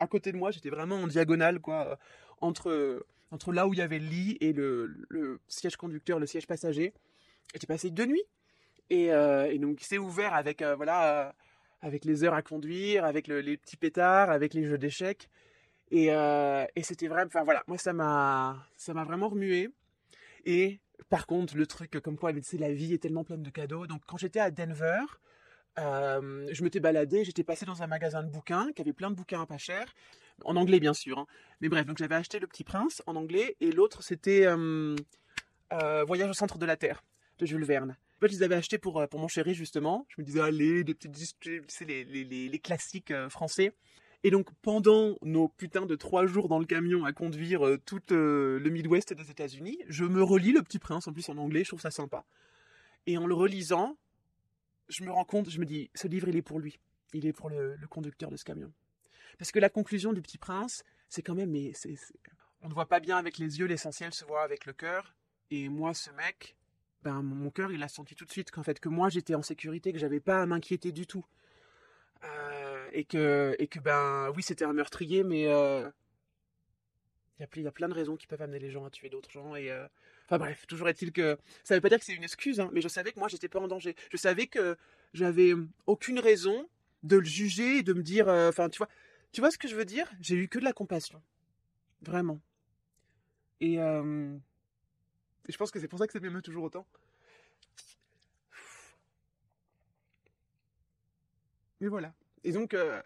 à 0.00 0.06
côté 0.06 0.32
de 0.32 0.36
moi, 0.36 0.50
j'étais 0.50 0.70
vraiment 0.70 0.96
en 0.96 1.06
diagonale, 1.08 1.60
quoi, 1.60 1.98
entre, 2.40 3.04
entre 3.30 3.52
là 3.52 3.66
où 3.66 3.74
il 3.74 3.78
y 3.78 3.82
avait 3.82 3.98
le 3.98 4.06
lit 4.06 4.38
et 4.40 4.52
le, 4.52 5.40
siège 5.48 5.76
conducteur, 5.76 6.18
le 6.18 6.26
siège 6.26 6.46
passager. 6.46 6.94
J'étais 7.52 7.66
passé 7.66 7.90
deux 7.90 8.06
nuits. 8.06 8.24
Et, 8.90 9.06
et 9.08 9.58
donc, 9.58 9.80
c'est 9.82 9.98
ouvert 9.98 10.32
avec, 10.32 10.62
voilà, 10.62 11.34
avec 11.82 12.04
les 12.04 12.24
heures 12.24 12.34
à 12.34 12.42
conduire, 12.42 13.04
avec 13.04 13.26
les 13.26 13.56
petits 13.56 13.76
pétards, 13.76 14.30
avec 14.30 14.54
les 14.54 14.64
jeux 14.64 14.78
d'échecs. 14.78 15.28
Et, 15.90 16.12
euh, 16.12 16.66
et 16.76 16.82
c'était 16.82 17.08
vraiment, 17.08 17.28
enfin 17.28 17.44
voilà, 17.44 17.62
moi 17.66 17.78
ça 17.78 17.92
m'a, 17.92 18.66
ça 18.76 18.92
m'a 18.94 19.04
vraiment 19.04 19.28
remué. 19.28 19.70
Et 20.44 20.80
par 21.08 21.26
contre, 21.26 21.56
le 21.56 21.66
truc 21.66 21.98
comme 22.00 22.18
quoi, 22.18 22.32
c'est 22.42 22.58
la 22.58 22.72
vie 22.72 22.92
est 22.92 22.98
tellement 22.98 23.24
pleine 23.24 23.42
de 23.42 23.50
cadeaux. 23.50 23.86
Donc 23.86 24.02
quand 24.06 24.18
j'étais 24.18 24.40
à 24.40 24.50
Denver, 24.50 25.00
euh, 25.78 26.48
je 26.52 26.62
m'étais 26.62 26.80
baladé, 26.80 27.24
j'étais 27.24 27.44
passé 27.44 27.64
dans 27.64 27.82
un 27.82 27.86
magasin 27.86 28.22
de 28.22 28.28
bouquins 28.28 28.70
qui 28.74 28.82
avait 28.82 28.92
plein 28.92 29.10
de 29.10 29.16
bouquins 29.16 29.46
pas 29.46 29.58
cher, 29.58 29.94
en 30.44 30.56
anglais 30.56 30.80
bien 30.80 30.94
sûr. 30.94 31.18
Hein. 31.18 31.26
Mais 31.60 31.68
bref, 31.68 31.86
donc 31.86 31.98
j'avais 31.98 32.16
acheté 32.16 32.38
Le 32.38 32.46
Petit 32.46 32.64
Prince 32.64 33.02
en 33.06 33.16
anglais 33.16 33.56
et 33.60 33.72
l'autre 33.72 34.02
c'était 34.02 34.46
euh, 34.46 34.94
Voyage 36.06 36.30
au 36.30 36.34
centre 36.34 36.58
de 36.58 36.66
la 36.66 36.76
Terre 36.76 37.02
de 37.38 37.46
Jules 37.46 37.64
Verne. 37.64 37.96
En 38.16 38.20
fait, 38.20 38.28
je 38.28 38.38
les 38.38 38.42
avais 38.42 38.56
achetés 38.56 38.78
pour, 38.78 39.06
pour 39.08 39.20
mon 39.20 39.28
chéri 39.28 39.54
justement. 39.54 40.04
Je 40.08 40.20
me 40.20 40.26
disais, 40.26 40.40
allez, 40.40 40.82
des 40.82 40.94
petites, 40.94 41.16
c'est 41.68 41.84
les, 41.84 42.04
les, 42.04 42.24
les, 42.24 42.48
les 42.48 42.58
classiques 42.58 43.12
français. 43.28 43.72
Et 44.24 44.30
donc 44.30 44.48
pendant 44.62 45.16
nos 45.22 45.48
putains 45.48 45.86
de 45.86 45.94
trois 45.94 46.26
jours 46.26 46.48
dans 46.48 46.58
le 46.58 46.66
camion 46.66 47.04
à 47.04 47.12
conduire 47.12 47.64
euh, 47.64 47.78
tout 47.78 48.02
euh, 48.10 48.58
le 48.58 48.70
Midwest 48.70 49.12
des 49.12 49.30
États-Unis, 49.30 49.78
je 49.88 50.04
me 50.04 50.22
relis 50.22 50.52
Le 50.52 50.62
Petit 50.62 50.80
Prince 50.80 51.06
en 51.06 51.12
plus 51.12 51.28
en 51.28 51.36
anglais, 51.36 51.62
je 51.62 51.68
trouve 51.68 51.80
ça 51.80 51.92
sympa. 51.92 52.24
Et 53.06 53.16
en 53.16 53.26
le 53.26 53.34
relisant, 53.34 53.96
je 54.88 55.04
me 55.04 55.10
rends 55.10 55.24
compte, 55.24 55.50
je 55.50 55.60
me 55.60 55.64
dis, 55.64 55.90
ce 55.94 56.08
livre 56.08 56.28
il 56.28 56.36
est 56.36 56.42
pour 56.42 56.58
lui, 56.58 56.80
il 57.12 57.26
est 57.26 57.32
pour 57.32 57.48
le, 57.48 57.78
conducteur 57.88 58.30
de 58.30 58.36
ce 58.36 58.44
camion. 58.44 58.72
Parce 59.38 59.52
que 59.52 59.60
la 59.60 59.68
conclusion 59.68 60.12
du 60.12 60.20
Petit 60.20 60.38
Prince, 60.38 60.82
c'est 61.08 61.22
quand 61.22 61.36
même, 61.36 61.50
mais 61.50 61.70
c'est, 61.74 61.94
on 62.62 62.68
ne 62.68 62.74
voit 62.74 62.88
pas 62.88 62.98
bien 62.98 63.16
avec 63.16 63.38
les 63.38 63.60
yeux, 63.60 63.66
l'essentiel 63.66 64.12
se 64.12 64.24
voit 64.24 64.42
avec 64.42 64.66
le 64.66 64.72
cœur. 64.72 65.14
Et 65.50 65.68
moi, 65.68 65.94
ce 65.94 66.10
mec, 66.10 66.56
ben 67.02 67.22
mon 67.22 67.50
cœur, 67.50 67.70
il 67.70 67.82
a 67.84 67.88
senti 67.88 68.16
tout 68.16 68.24
de 68.24 68.32
suite 68.32 68.50
qu'en 68.50 68.64
fait 68.64 68.80
que 68.80 68.88
moi 68.88 69.08
j'étais 69.08 69.36
en 69.36 69.42
sécurité, 69.42 69.92
que 69.92 69.98
j'avais 69.98 70.20
pas 70.20 70.42
à 70.42 70.46
m'inquiéter 70.46 70.90
du 70.90 71.06
tout. 71.06 71.24
Euh, 72.24 72.67
et 72.92 73.04
que 73.04 73.54
et 73.58 73.66
que 73.66 73.78
ben 73.80 74.30
oui 74.34 74.42
c'était 74.42 74.64
un 74.64 74.72
meurtrier 74.72 75.24
mais 75.24 75.46
euh, 75.46 75.88
il 77.38 77.62
y, 77.62 77.66
a, 77.66 77.70
plein 77.70 77.88
de 77.88 77.94
raisons 77.94 78.16
qui 78.16 78.26
peuvent 78.26 78.42
amener 78.42 78.58
les 78.58 78.70
gens 78.70 78.84
à 78.84 78.90
tuer 78.90 79.08
d'autres 79.08 79.30
gens 79.30 79.54
et 79.54 79.70
euh, 79.70 79.86
enfin 80.24 80.38
bref 80.38 80.66
toujours 80.66 80.88
est-il 80.88 81.12
que 81.12 81.38
ça 81.62 81.74
veut 81.74 81.80
pas 81.80 81.88
dire 81.88 81.98
que 81.98 82.04
c'est 82.04 82.14
une 82.14 82.24
excuse 82.24 82.58
hein, 82.58 82.68
mais 82.72 82.80
je 82.80 82.88
savais 82.88 83.12
que 83.12 83.18
moi 83.18 83.28
j'étais 83.28 83.48
pas 83.48 83.60
en 83.60 83.68
danger. 83.68 83.94
Je 84.10 84.16
savais 84.16 84.46
que 84.46 84.76
j'avais 85.14 85.52
aucune 85.86 86.18
raison 86.18 86.68
de 87.04 87.16
le 87.16 87.24
juger 87.24 87.78
et 87.78 87.82
de 87.82 87.92
me 87.92 88.02
dire 88.02 88.28
euh, 88.28 88.48
enfin 88.48 88.68
tu 88.68 88.78
vois 88.78 88.88
tu 89.32 89.40
vois 89.40 89.50
ce 89.50 89.58
que 89.58 89.68
je 89.68 89.76
veux 89.76 89.84
dire? 89.84 90.10
J'ai 90.20 90.36
eu 90.36 90.48
que 90.48 90.58
de 90.58 90.64
la 90.64 90.72
compassion. 90.72 91.22
Vraiment. 92.02 92.40
Et, 93.60 93.74
et 93.74 93.78
je 95.52 95.56
pense 95.56 95.70
que 95.70 95.80
c'est 95.80 95.88
pour 95.88 95.98
ça 95.98 96.06
que 96.06 96.12
ça 96.12 96.20
m'émeut 96.20 96.42
toujours 96.42 96.64
autant. 96.64 96.86
Mais 101.80 101.88
voilà 101.88 102.12
et 102.44 102.52
donc, 102.52 102.74
euh, 102.74 103.02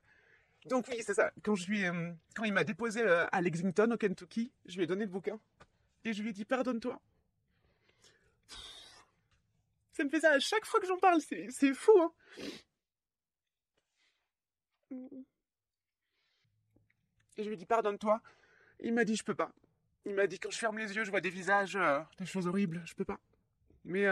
donc 0.67 0.87
oui, 0.89 1.03
c'est 1.05 1.15
ça. 1.15 1.33
Quand, 1.43 1.55
euh, 1.55 2.15
il 2.45 2.53
m'a 2.53 2.65
déposé 2.65 3.01
euh, 3.03 3.27
à 3.33 3.41
Lexington, 3.41 3.91
au 3.93 3.97
Kentucky, 3.97 4.53
je 4.67 4.77
lui 4.77 4.85
ai 4.85 4.87
donné 4.87 5.05
le 5.05 5.11
bouquin. 5.11 5.39
Et 6.05 6.13
je 6.13 6.23
lui 6.23 6.31
ai 6.31 6.33
dit, 6.33 6.45
pardonne-toi. 6.45 7.01
Ça 9.93 10.05
me 10.05 10.09
fait 10.09 10.21
ça 10.21 10.31
à 10.31 10.39
chaque 10.39 10.65
fois 10.65 10.81
que 10.81 10.87
j'en 10.87 10.99
parle, 10.99 11.21
c'est 11.21 11.75
fou, 11.75 11.93
hein. 12.01 12.13
Et 17.37 17.43
je 17.43 17.49
lui 17.49 17.55
ai 17.55 17.57
dit, 17.57 17.67
pardonne-toi. 17.67 18.21
Il 18.81 18.93
m'a 18.95 19.05
dit, 19.05 19.17
je 19.17 19.25
peux 19.25 19.35
pas. 19.35 19.53
Il 20.05 20.15
m'a 20.15 20.27
dit, 20.27 20.39
quand 20.39 20.51
je 20.51 20.59
ferme 20.59 20.79
les 20.79 20.95
yeux, 20.95 21.05
je 21.05 21.11
vois 21.11 21.21
des 21.21 21.31
visages, 21.31 21.79
des 22.19 22.27
choses 22.27 22.47
horribles, 22.47 22.83
je 22.85 22.95
peux 22.95 23.05
pas. 23.05 23.21
Mais 23.85 24.07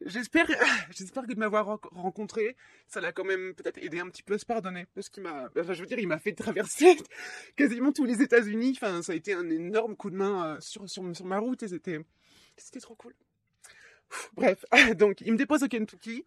J'espère, 0.00 0.46
j'espère 0.90 1.26
que 1.26 1.32
de 1.32 1.38
m'avoir 1.38 1.80
rencontré, 1.90 2.56
ça 2.86 3.00
l'a 3.00 3.12
quand 3.12 3.24
même 3.24 3.54
peut-être 3.54 3.78
aidé 3.78 3.98
un 3.98 4.08
petit 4.08 4.22
peu 4.22 4.34
à 4.34 4.38
se 4.38 4.46
pardonner, 4.46 4.86
parce 4.94 5.08
qu'il 5.08 5.24
m'a, 5.24 5.50
enfin, 5.58 5.72
je 5.72 5.80
veux 5.80 5.86
dire, 5.86 5.98
il 5.98 6.06
m'a 6.06 6.18
fait 6.18 6.34
traverser 6.34 6.96
quasiment 7.56 7.92
tous 7.92 8.04
les 8.04 8.22
États-Unis. 8.22 8.74
Enfin, 8.76 9.02
ça 9.02 9.12
a 9.12 9.16
été 9.16 9.32
un 9.32 9.48
énorme 9.50 9.96
coup 9.96 10.10
de 10.10 10.16
main 10.16 10.54
euh, 10.54 10.60
sur, 10.60 10.88
sur, 10.88 11.04
sur 11.16 11.26
ma 11.26 11.38
route 11.38 11.62
et 11.64 11.68
c'était, 11.68 12.00
c'était 12.56 12.80
trop 12.80 12.94
cool. 12.94 13.14
Bref, 14.34 14.64
donc 14.96 15.20
il 15.20 15.32
me 15.32 15.38
dépose 15.38 15.64
au 15.64 15.68
Kentucky. 15.68 16.24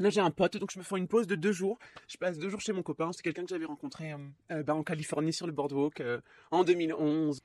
Là, 0.00 0.10
j'ai 0.10 0.20
un 0.20 0.32
pote, 0.32 0.56
donc 0.56 0.72
je 0.72 0.78
me 0.78 0.84
fais 0.84 0.98
une 0.98 1.08
pause 1.08 1.28
de 1.28 1.36
deux 1.36 1.52
jours. 1.52 1.78
Je 2.08 2.16
passe 2.18 2.36
deux 2.36 2.50
jours 2.50 2.60
chez 2.60 2.72
mon 2.72 2.82
copain. 2.82 3.12
C'est 3.12 3.22
quelqu'un 3.22 3.44
que 3.44 3.48
j'avais 3.48 3.64
rencontré 3.64 4.12
euh, 4.12 4.18
euh, 4.50 4.62
bah, 4.62 4.74
en 4.74 4.82
Californie 4.82 5.32
sur 5.32 5.46
le 5.46 5.52
boardwalk 5.52 6.02
en 6.50 6.64
2011. 6.64 7.40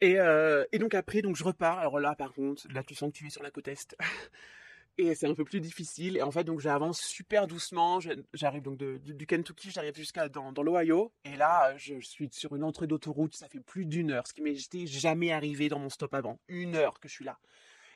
Et, 0.00 0.18
euh, 0.18 0.64
et, 0.72 0.78
donc 0.78 0.94
après, 0.94 1.22
donc 1.22 1.36
je 1.36 1.44
repars. 1.44 1.78
Alors 1.78 2.00
là, 2.00 2.14
par 2.14 2.32
contre, 2.32 2.66
là, 2.72 2.82
tu 2.82 2.94
sens 2.94 3.12
que 3.12 3.18
tu 3.18 3.26
es 3.26 3.30
sur 3.30 3.42
la 3.42 3.50
côte 3.50 3.68
est. 3.68 3.96
et 4.98 5.14
c'est 5.14 5.26
un 5.26 5.34
peu 5.34 5.44
plus 5.44 5.60
difficile. 5.60 6.16
Et 6.16 6.22
en 6.22 6.30
fait, 6.30 6.44
donc 6.44 6.60
j'avance 6.60 7.00
super 7.00 7.46
doucement. 7.46 8.00
J'arrive 8.32 8.62
donc 8.62 8.78
de, 8.78 8.96
du 8.98 9.26
Kentucky, 9.26 9.70
j'arrive 9.70 9.94
jusqu'à 9.94 10.28
dans, 10.28 10.52
dans 10.52 10.62
l'Ohio. 10.62 11.12
Et 11.24 11.36
là, 11.36 11.76
je 11.76 12.00
suis 12.00 12.30
sur 12.32 12.56
une 12.56 12.64
entrée 12.64 12.86
d'autoroute. 12.86 13.34
Ça 13.34 13.48
fait 13.48 13.60
plus 13.60 13.84
d'une 13.84 14.10
heure, 14.10 14.26
ce 14.26 14.32
qui 14.32 14.40
m'était 14.40 14.86
jamais 14.86 15.32
arrivé 15.32 15.68
dans 15.68 15.78
mon 15.78 15.90
stop 15.90 16.14
avant. 16.14 16.40
Une 16.48 16.76
heure 16.76 16.98
que 16.98 17.08
je 17.08 17.14
suis 17.14 17.24
là. 17.24 17.38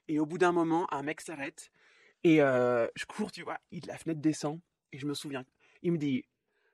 Et 0.09 0.19
au 0.19 0.27
bout 0.27 0.37
d'un 0.37 0.53
moment, 0.53 0.87
un 0.93 1.03
mec 1.03 1.23
s'arrête. 1.23 1.71
Et 2.23 2.43
euh, 2.43 2.87
je 2.97 3.07
cours, 3.07 3.33
tu 3.33 3.43
vois. 3.43 3.59
La 3.87 3.97
fenêtre 3.97 4.21
descend. 4.21 4.61
Et 4.93 4.99
je 4.99 5.07
me 5.07 5.15
souviens. 5.15 5.45
Il 5.83 5.93
me 5.93 5.99
dit, 5.99 6.25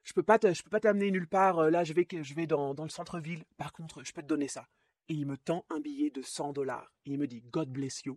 je 0.03 0.13
peux 0.13 0.23
je 0.23 0.63
peux 0.63 0.71
pas 0.71 0.81
t'amener 0.81 1.13
nulle 1.13 1.29
part. 1.29 1.71
Là, 1.71 1.85
je 1.85 1.93
vais, 1.93 2.07
je 2.11 2.35
vais 2.35 2.49
dans, 2.49 2.75
dans 2.75 2.83
le 2.83 2.91
centre-ville. 2.91 3.45
Par 3.57 3.73
contre, 3.73 4.05
je 4.05 4.13
peux 4.13 4.23
te 4.23 4.27
donner 4.27 4.49
ça 4.49 4.67
et 5.11 5.15
il 5.15 5.27
me 5.27 5.37
tend 5.37 5.67
un 5.71 5.81
billet 5.81 6.11
de 6.11 6.23
100 6.23 6.53
dollars. 6.53 6.91
Il 7.05 7.19
me 7.19 7.27
dit 7.27 7.43
God 7.43 7.69
bless 7.69 8.05
you. 8.05 8.17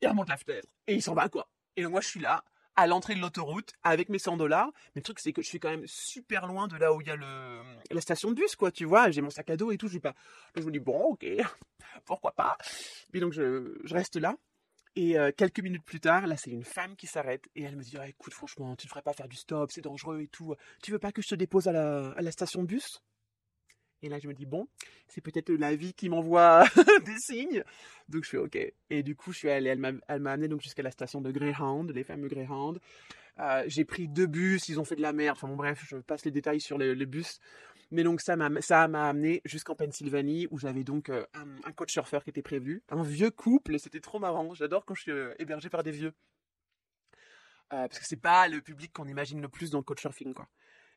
Il 0.00 0.08
remonte 0.08 0.28
la 0.28 0.36
fenêtre 0.36 0.68
et 0.86 0.94
il 0.94 1.02
s'en 1.02 1.12
va 1.12 1.28
quoi. 1.28 1.50
Et 1.76 1.84
moi 1.86 2.00
je 2.00 2.08
suis 2.08 2.20
là 2.20 2.44
à 2.76 2.86
l'entrée 2.86 3.14
de 3.14 3.20
l'autoroute 3.20 3.72
avec 3.82 4.08
mes 4.10 4.18
100 4.18 4.36
dollars. 4.36 4.70
Mais 4.94 5.00
le 5.00 5.02
truc, 5.02 5.18
c'est 5.18 5.32
que 5.32 5.42
je 5.42 5.48
suis 5.48 5.58
quand 5.58 5.70
même 5.70 5.86
super 5.86 6.46
loin 6.46 6.68
de 6.68 6.76
là 6.76 6.92
où 6.92 7.00
il 7.00 7.08
y 7.08 7.10
a 7.10 7.16
le, 7.16 7.62
la 7.90 8.00
station 8.00 8.30
de 8.30 8.34
bus, 8.36 8.54
quoi, 8.54 8.70
tu 8.70 8.84
vois. 8.84 9.10
J'ai 9.10 9.22
mon 9.22 9.30
sac 9.30 9.48
à 9.50 9.56
dos 9.56 9.72
et 9.72 9.78
tout. 9.78 9.88
Donc 9.88 10.04
je 10.54 10.62
me 10.62 10.70
dis, 10.70 10.78
bon, 10.78 11.12
ok, 11.12 11.26
pourquoi 12.04 12.32
pas. 12.32 12.56
Puis 13.10 13.20
donc 13.20 13.32
je, 13.32 13.78
je 13.82 13.94
reste 13.94 14.16
là. 14.16 14.36
Et 14.94 15.18
euh, 15.18 15.30
quelques 15.34 15.60
minutes 15.60 15.84
plus 15.84 16.00
tard, 16.00 16.26
là, 16.26 16.36
c'est 16.36 16.50
une 16.50 16.64
femme 16.64 16.96
qui 16.96 17.06
s'arrête 17.06 17.48
et 17.54 17.62
elle 17.62 17.76
me 17.76 17.82
dit, 17.82 17.96
ah, 17.98 18.08
écoute, 18.08 18.32
franchement, 18.32 18.76
tu 18.76 18.86
ne 18.86 18.88
devrais 18.88 19.02
pas 19.02 19.12
faire 19.12 19.28
du 19.28 19.36
stop, 19.36 19.70
c'est 19.70 19.82
dangereux 19.82 20.20
et 20.20 20.28
tout. 20.28 20.54
Tu 20.82 20.92
veux 20.92 20.98
pas 20.98 21.12
que 21.12 21.22
je 21.22 21.28
te 21.28 21.34
dépose 21.34 21.68
à 21.68 21.72
la, 21.72 22.10
à 22.10 22.22
la 22.22 22.30
station 22.30 22.62
de 22.62 22.66
bus? 22.66 23.02
Et 24.02 24.08
là, 24.08 24.18
je 24.18 24.28
me 24.28 24.34
dis, 24.34 24.46
bon, 24.46 24.68
c'est 25.08 25.20
peut-être 25.20 25.50
la 25.50 25.74
vie 25.74 25.94
qui 25.94 26.08
m'envoie 26.08 26.64
des 27.04 27.18
signes. 27.18 27.64
Donc, 28.08 28.24
je 28.24 28.30
fais 28.30 28.36
OK. 28.36 28.58
Et 28.90 29.02
du 29.02 29.16
coup, 29.16 29.32
je 29.32 29.38
suis 29.38 29.48
elle 29.48 29.78
m'a, 29.78 29.92
amené 30.08 30.48
donc 30.48 30.60
jusqu'à 30.60 30.82
la 30.82 30.90
station 30.90 31.20
de 31.20 31.30
Greyhound, 31.30 31.90
les 31.90 32.04
fameux 32.04 32.28
Greyhound. 32.28 32.78
Euh, 33.38 33.64
j'ai 33.66 33.84
pris 33.84 34.08
deux 34.08 34.26
bus, 34.26 34.68
ils 34.68 34.80
ont 34.80 34.84
fait 34.84 34.96
de 34.96 35.02
la 35.02 35.12
merde. 35.12 35.36
Enfin, 35.36 35.48
bon, 35.48 35.56
bref, 35.56 35.82
je 35.88 35.96
passe 35.96 36.24
les 36.24 36.30
détails 36.30 36.60
sur 36.60 36.78
les, 36.78 36.94
bus. 37.06 37.40
Mais 37.90 38.02
donc, 38.02 38.20
ça 38.20 38.36
m'a, 38.36 38.46
amené 39.08 39.40
jusqu'en 39.44 39.74
Pennsylvanie, 39.74 40.46
où 40.50 40.58
j'avais 40.58 40.84
donc 40.84 41.08
euh, 41.08 41.24
un, 41.64 41.72
coach 41.72 41.92
surfeur 41.92 42.22
qui 42.22 42.30
était 42.30 42.42
prévu. 42.42 42.82
Un 42.90 43.02
vieux 43.02 43.30
couple, 43.30 43.78
c'était 43.78 44.00
trop 44.00 44.18
marrant. 44.18 44.52
J'adore 44.54 44.84
quand 44.84 44.94
je 44.94 45.02
suis 45.02 45.12
euh, 45.12 45.34
hébergé 45.38 45.70
par 45.70 45.82
des 45.82 45.90
vieux. 45.90 46.12
parce 47.70 47.98
que 47.98 48.04
c'est 48.04 48.20
pas 48.20 48.46
le 48.48 48.60
public 48.60 48.92
qu'on 48.92 49.08
imagine 49.08 49.40
le 49.40 49.48
plus 49.48 49.70
dans 49.70 49.78
le 49.78 49.84
coach 49.84 50.02
surfing, 50.02 50.34
quoi. 50.34 50.48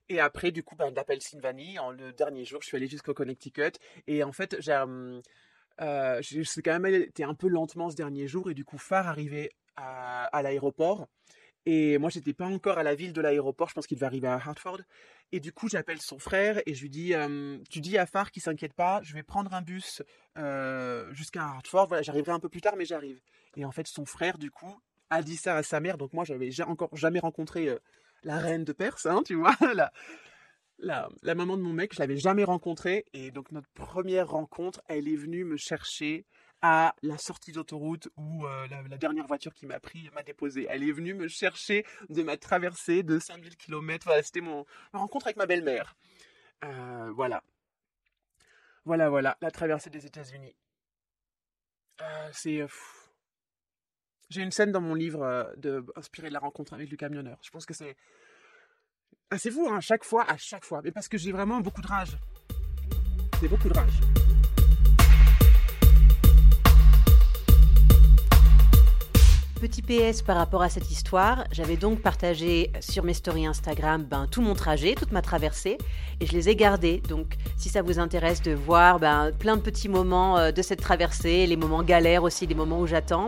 Et 0.09 0.19
après, 0.19 0.51
du 0.51 0.63
coup, 0.63 0.75
ben, 0.75 0.91
la 0.93 1.03
Pennsylvanie, 1.03 1.77
en 1.77 1.91
le 1.91 2.11
dernier 2.11 2.43
jour, 2.43 2.61
je 2.63 2.67
suis 2.67 2.77
allé 2.77 2.87
jusqu'au 2.87 3.13
Connecticut. 3.13 3.73
Et 4.07 4.23
en 4.23 4.31
fait, 4.31 4.57
j'ai, 4.59 4.73
euh, 4.73 5.21
euh 5.81 6.21
quand 6.63 6.79
même 6.79 6.85
été 6.87 7.23
un 7.23 7.35
peu 7.35 7.47
lentement 7.47 7.91
ce 7.91 7.95
dernier 7.95 8.27
jour. 8.27 8.49
Et 8.49 8.55
du 8.55 8.65
coup, 8.65 8.79
Phare 8.79 9.07
arrivait 9.07 9.51
à, 9.75 10.41
l'aéroport. 10.41 11.07
Et 11.65 11.99
moi, 11.99 12.09
j'étais 12.09 12.33
pas 12.33 12.47
encore 12.47 12.79
à 12.79 12.83
la 12.83 12.95
ville 12.95 13.13
de 13.13 13.21
l'aéroport. 13.21 13.69
Je 13.69 13.75
pense 13.75 13.85
qu'il 13.85 13.97
devait 13.97 14.07
arriver 14.07 14.27
à 14.27 14.33
Hartford. 14.33 14.79
Et 15.31 15.39
du 15.39 15.53
coup, 15.53 15.69
j'appelle 15.69 16.01
son 16.01 16.17
frère 16.17 16.59
et 16.65 16.73
je 16.73 16.81
lui 16.81 16.89
dis 16.89 17.13
euh, 17.13 17.59
Tu 17.69 17.79
dis 17.79 17.99
à 17.99 18.07
Phare 18.07 18.31
qu'il 18.31 18.41
s'inquiète 18.41 18.73
pas, 18.73 18.99
je 19.03 19.13
vais 19.13 19.21
prendre 19.21 19.53
un 19.53 19.61
bus 19.61 20.01
euh, 20.39 21.13
jusqu'à 21.13 21.43
Hartford. 21.43 21.87
Voilà, 21.87 22.01
j'arriverai 22.01 22.31
un 22.31 22.39
peu 22.39 22.49
plus 22.49 22.61
tard, 22.61 22.75
mais 22.75 22.85
j'arrive. 22.85 23.21
Et 23.55 23.63
en 23.63 23.71
fait, 23.71 23.85
son 23.85 24.05
frère, 24.05 24.39
du 24.39 24.49
coup, 24.49 24.81
a 25.11 25.21
dit 25.21 25.37
ça 25.37 25.55
à 25.55 25.61
sa 25.61 25.79
mère. 25.79 25.99
Donc 25.99 26.13
moi, 26.13 26.23
j'avais 26.25 26.49
encore 26.61 26.95
jamais 26.95 27.19
rencontré 27.19 27.77
la 28.23 28.37
reine 28.37 28.63
de 28.63 28.73
Perse, 28.73 29.05
hein, 29.05 29.21
tu 29.25 29.35
vois, 29.35 29.55
la, 29.73 29.91
la, 31.21 31.35
maman 31.35 31.57
de 31.57 31.61
mon 31.61 31.73
mec, 31.73 31.93
je 31.93 31.99
l'avais 31.99 32.17
jamais 32.17 32.43
rencontrée. 32.43 33.05
Et 33.13 33.31
donc, 33.31 33.51
notre 33.51 33.69
première 33.69 34.29
rencontre, 34.29 34.81
elle 34.87 35.07
est 35.07 35.15
venue 35.15 35.43
me 35.43 35.57
chercher 35.57 36.25
à 36.61 36.93
la 37.03 37.17
sortie 37.17 37.51
d'autoroute 37.51 38.09
où 38.17 38.45
euh, 38.45 38.67
la, 38.67 38.97
dernière 38.97 39.27
voiture 39.27 39.53
qui 39.53 39.65
m'a 39.65 39.79
pris 39.79 40.09
m'a 40.13 40.23
déposé. 40.23 40.67
Elle 40.69 40.83
est 40.83 40.91
venue 40.91 41.13
me 41.13 41.27
chercher 41.27 41.85
de 42.09 42.21
ma 42.21 42.37
traversée 42.37 43.03
de 43.03 43.19
5000 43.19 43.55
km. 43.55 44.05
Voilà, 44.05 44.23
c'était 44.23 44.41
mon 44.41 44.65
ma 44.93 44.99
rencontre 44.99 45.27
avec 45.27 45.37
ma 45.37 45.45
belle-mère. 45.45 45.95
Euh, 46.65 47.11
voilà. 47.15 47.43
Voilà, 48.85 49.09
voilà, 49.09 49.37
la 49.41 49.51
traversée 49.51 49.89
des 49.89 50.05
États-Unis. 50.05 50.55
Euh, 52.01 52.29
c'est. 52.33 52.65
J'ai 54.29 54.41
une 54.41 54.51
scène 54.51 54.71
dans 54.71 54.81
mon 54.81 54.93
livre 54.93 55.23
euh, 55.23 55.43
de, 55.57 55.83
inspirée 55.95 56.29
de 56.29 56.33
la 56.33 56.39
rencontre 56.39 56.73
avec 56.73 56.89
le 56.89 56.97
camionneur. 56.97 57.39
Je 57.41 57.49
pense 57.49 57.65
que 57.65 57.73
c'est. 57.73 57.95
C'est 59.37 59.51
vous, 59.51 59.67
hein, 59.67 59.79
chaque 59.79 60.03
fois, 60.03 60.23
à 60.29 60.37
chaque 60.37 60.65
fois. 60.65 60.81
Mais 60.83 60.91
parce 60.91 61.07
que 61.07 61.17
j'ai 61.17 61.31
vraiment 61.31 61.59
beaucoup 61.61 61.81
de 61.81 61.87
rage. 61.87 62.17
J'ai 63.41 63.47
beaucoup 63.47 63.69
de 63.69 63.73
rage. 63.73 64.28
Petit 69.59 69.81
PS 69.81 70.21
par 70.21 70.37
rapport 70.37 70.61
à 70.61 70.69
cette 70.69 70.89
histoire, 70.89 71.43
j'avais 71.51 71.75
donc 71.75 72.01
partagé 72.01 72.71
sur 72.79 73.03
mes 73.03 73.13
stories 73.13 73.45
Instagram 73.45 74.03
ben, 74.03 74.25
tout 74.25 74.41
mon 74.41 74.53
trajet, 74.53 74.95
toute 74.95 75.11
ma 75.11 75.21
traversée, 75.21 75.77
et 76.21 76.25
je 76.25 76.31
les 76.31 76.47
ai 76.47 76.55
gardés. 76.55 77.01
Donc 77.09 77.35
si 77.57 77.67
ça 77.67 77.81
vous 77.81 77.99
intéresse 77.99 78.41
de 78.41 78.53
voir 78.53 78.99
ben, 78.99 79.33
plein 79.37 79.57
de 79.57 79.61
petits 79.61 79.89
moments 79.89 80.37
euh, 80.37 80.51
de 80.53 80.61
cette 80.61 80.79
traversée, 80.79 81.45
les 81.45 81.57
moments 81.57 81.83
galères 81.83 82.23
aussi, 82.23 82.47
les 82.47 82.55
moments 82.55 82.79
où 82.79 82.87
j'attends, 82.87 83.25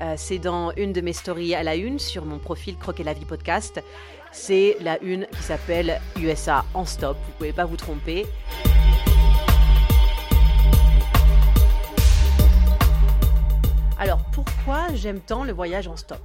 euh, 0.00 0.14
c'est 0.16 0.38
dans 0.38 0.70
une 0.76 0.92
de 0.92 1.00
mes 1.00 1.12
stories 1.12 1.56
à 1.56 1.64
la 1.64 1.74
une 1.74 1.98
sur 1.98 2.26
mon 2.26 2.38
profil 2.38 2.76
Croquer 2.76 3.02
la 3.02 3.12
vie 3.12 3.24
podcast. 3.24 3.82
C'est 4.30 4.76
la 4.82 5.02
une 5.02 5.26
qui 5.32 5.42
s'appelle 5.42 6.00
USA 6.20 6.64
en 6.74 6.84
stop, 6.84 7.16
vous 7.26 7.32
pouvez 7.38 7.52
pas 7.52 7.64
vous 7.64 7.76
tromper. 7.76 8.24
Alors 14.02 14.28
pourquoi 14.32 14.92
j'aime 14.96 15.20
tant 15.20 15.44
le 15.44 15.52
voyage 15.52 15.86
en 15.86 15.96
stop? 15.96 16.24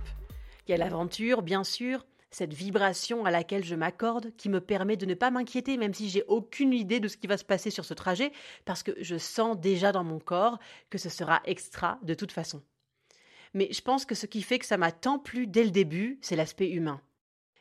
Il 0.67 0.71
y 0.71 0.73
a 0.73 0.77
l'aventure, 0.77 1.43
bien 1.43 1.63
sûr, 1.63 2.07
cette 2.31 2.51
vibration 2.51 3.23
à 3.23 3.29
laquelle 3.29 3.63
je 3.63 3.75
m'accorde 3.75 4.35
qui 4.35 4.49
me 4.49 4.59
permet 4.59 4.97
de 4.97 5.05
ne 5.05 5.13
pas 5.13 5.29
m'inquiéter 5.29 5.77
même 5.77 5.93
si 5.93 6.09
j'ai 6.09 6.23
aucune 6.27 6.73
idée 6.73 6.99
de 6.99 7.07
ce 7.07 7.17
qui 7.17 7.27
va 7.27 7.37
se 7.37 7.45
passer 7.45 7.69
sur 7.69 7.85
ce 7.85 7.93
trajet 7.93 8.31
parce 8.65 8.81
que 8.81 8.93
je 8.99 9.19
sens 9.19 9.59
déjà 9.59 9.91
dans 9.91 10.03
mon 10.03 10.17
corps 10.17 10.57
que 10.89 10.97
ce 10.97 11.09
sera 11.09 11.39
extra 11.45 11.99
de 12.01 12.15
toute 12.15 12.31
façon. 12.31 12.63
Mais 13.53 13.71
je 13.71 13.81
pense 13.81 14.05
que 14.05 14.15
ce 14.15 14.25
qui 14.25 14.41
fait 14.41 14.57
que 14.57 14.65
ça 14.65 14.77
m'a 14.77 14.91
tant 14.91 15.19
plu 15.19 15.45
dès 15.45 15.63
le 15.63 15.69
début, 15.69 16.17
c'est 16.19 16.35
l'aspect 16.35 16.71
humain. 16.71 16.99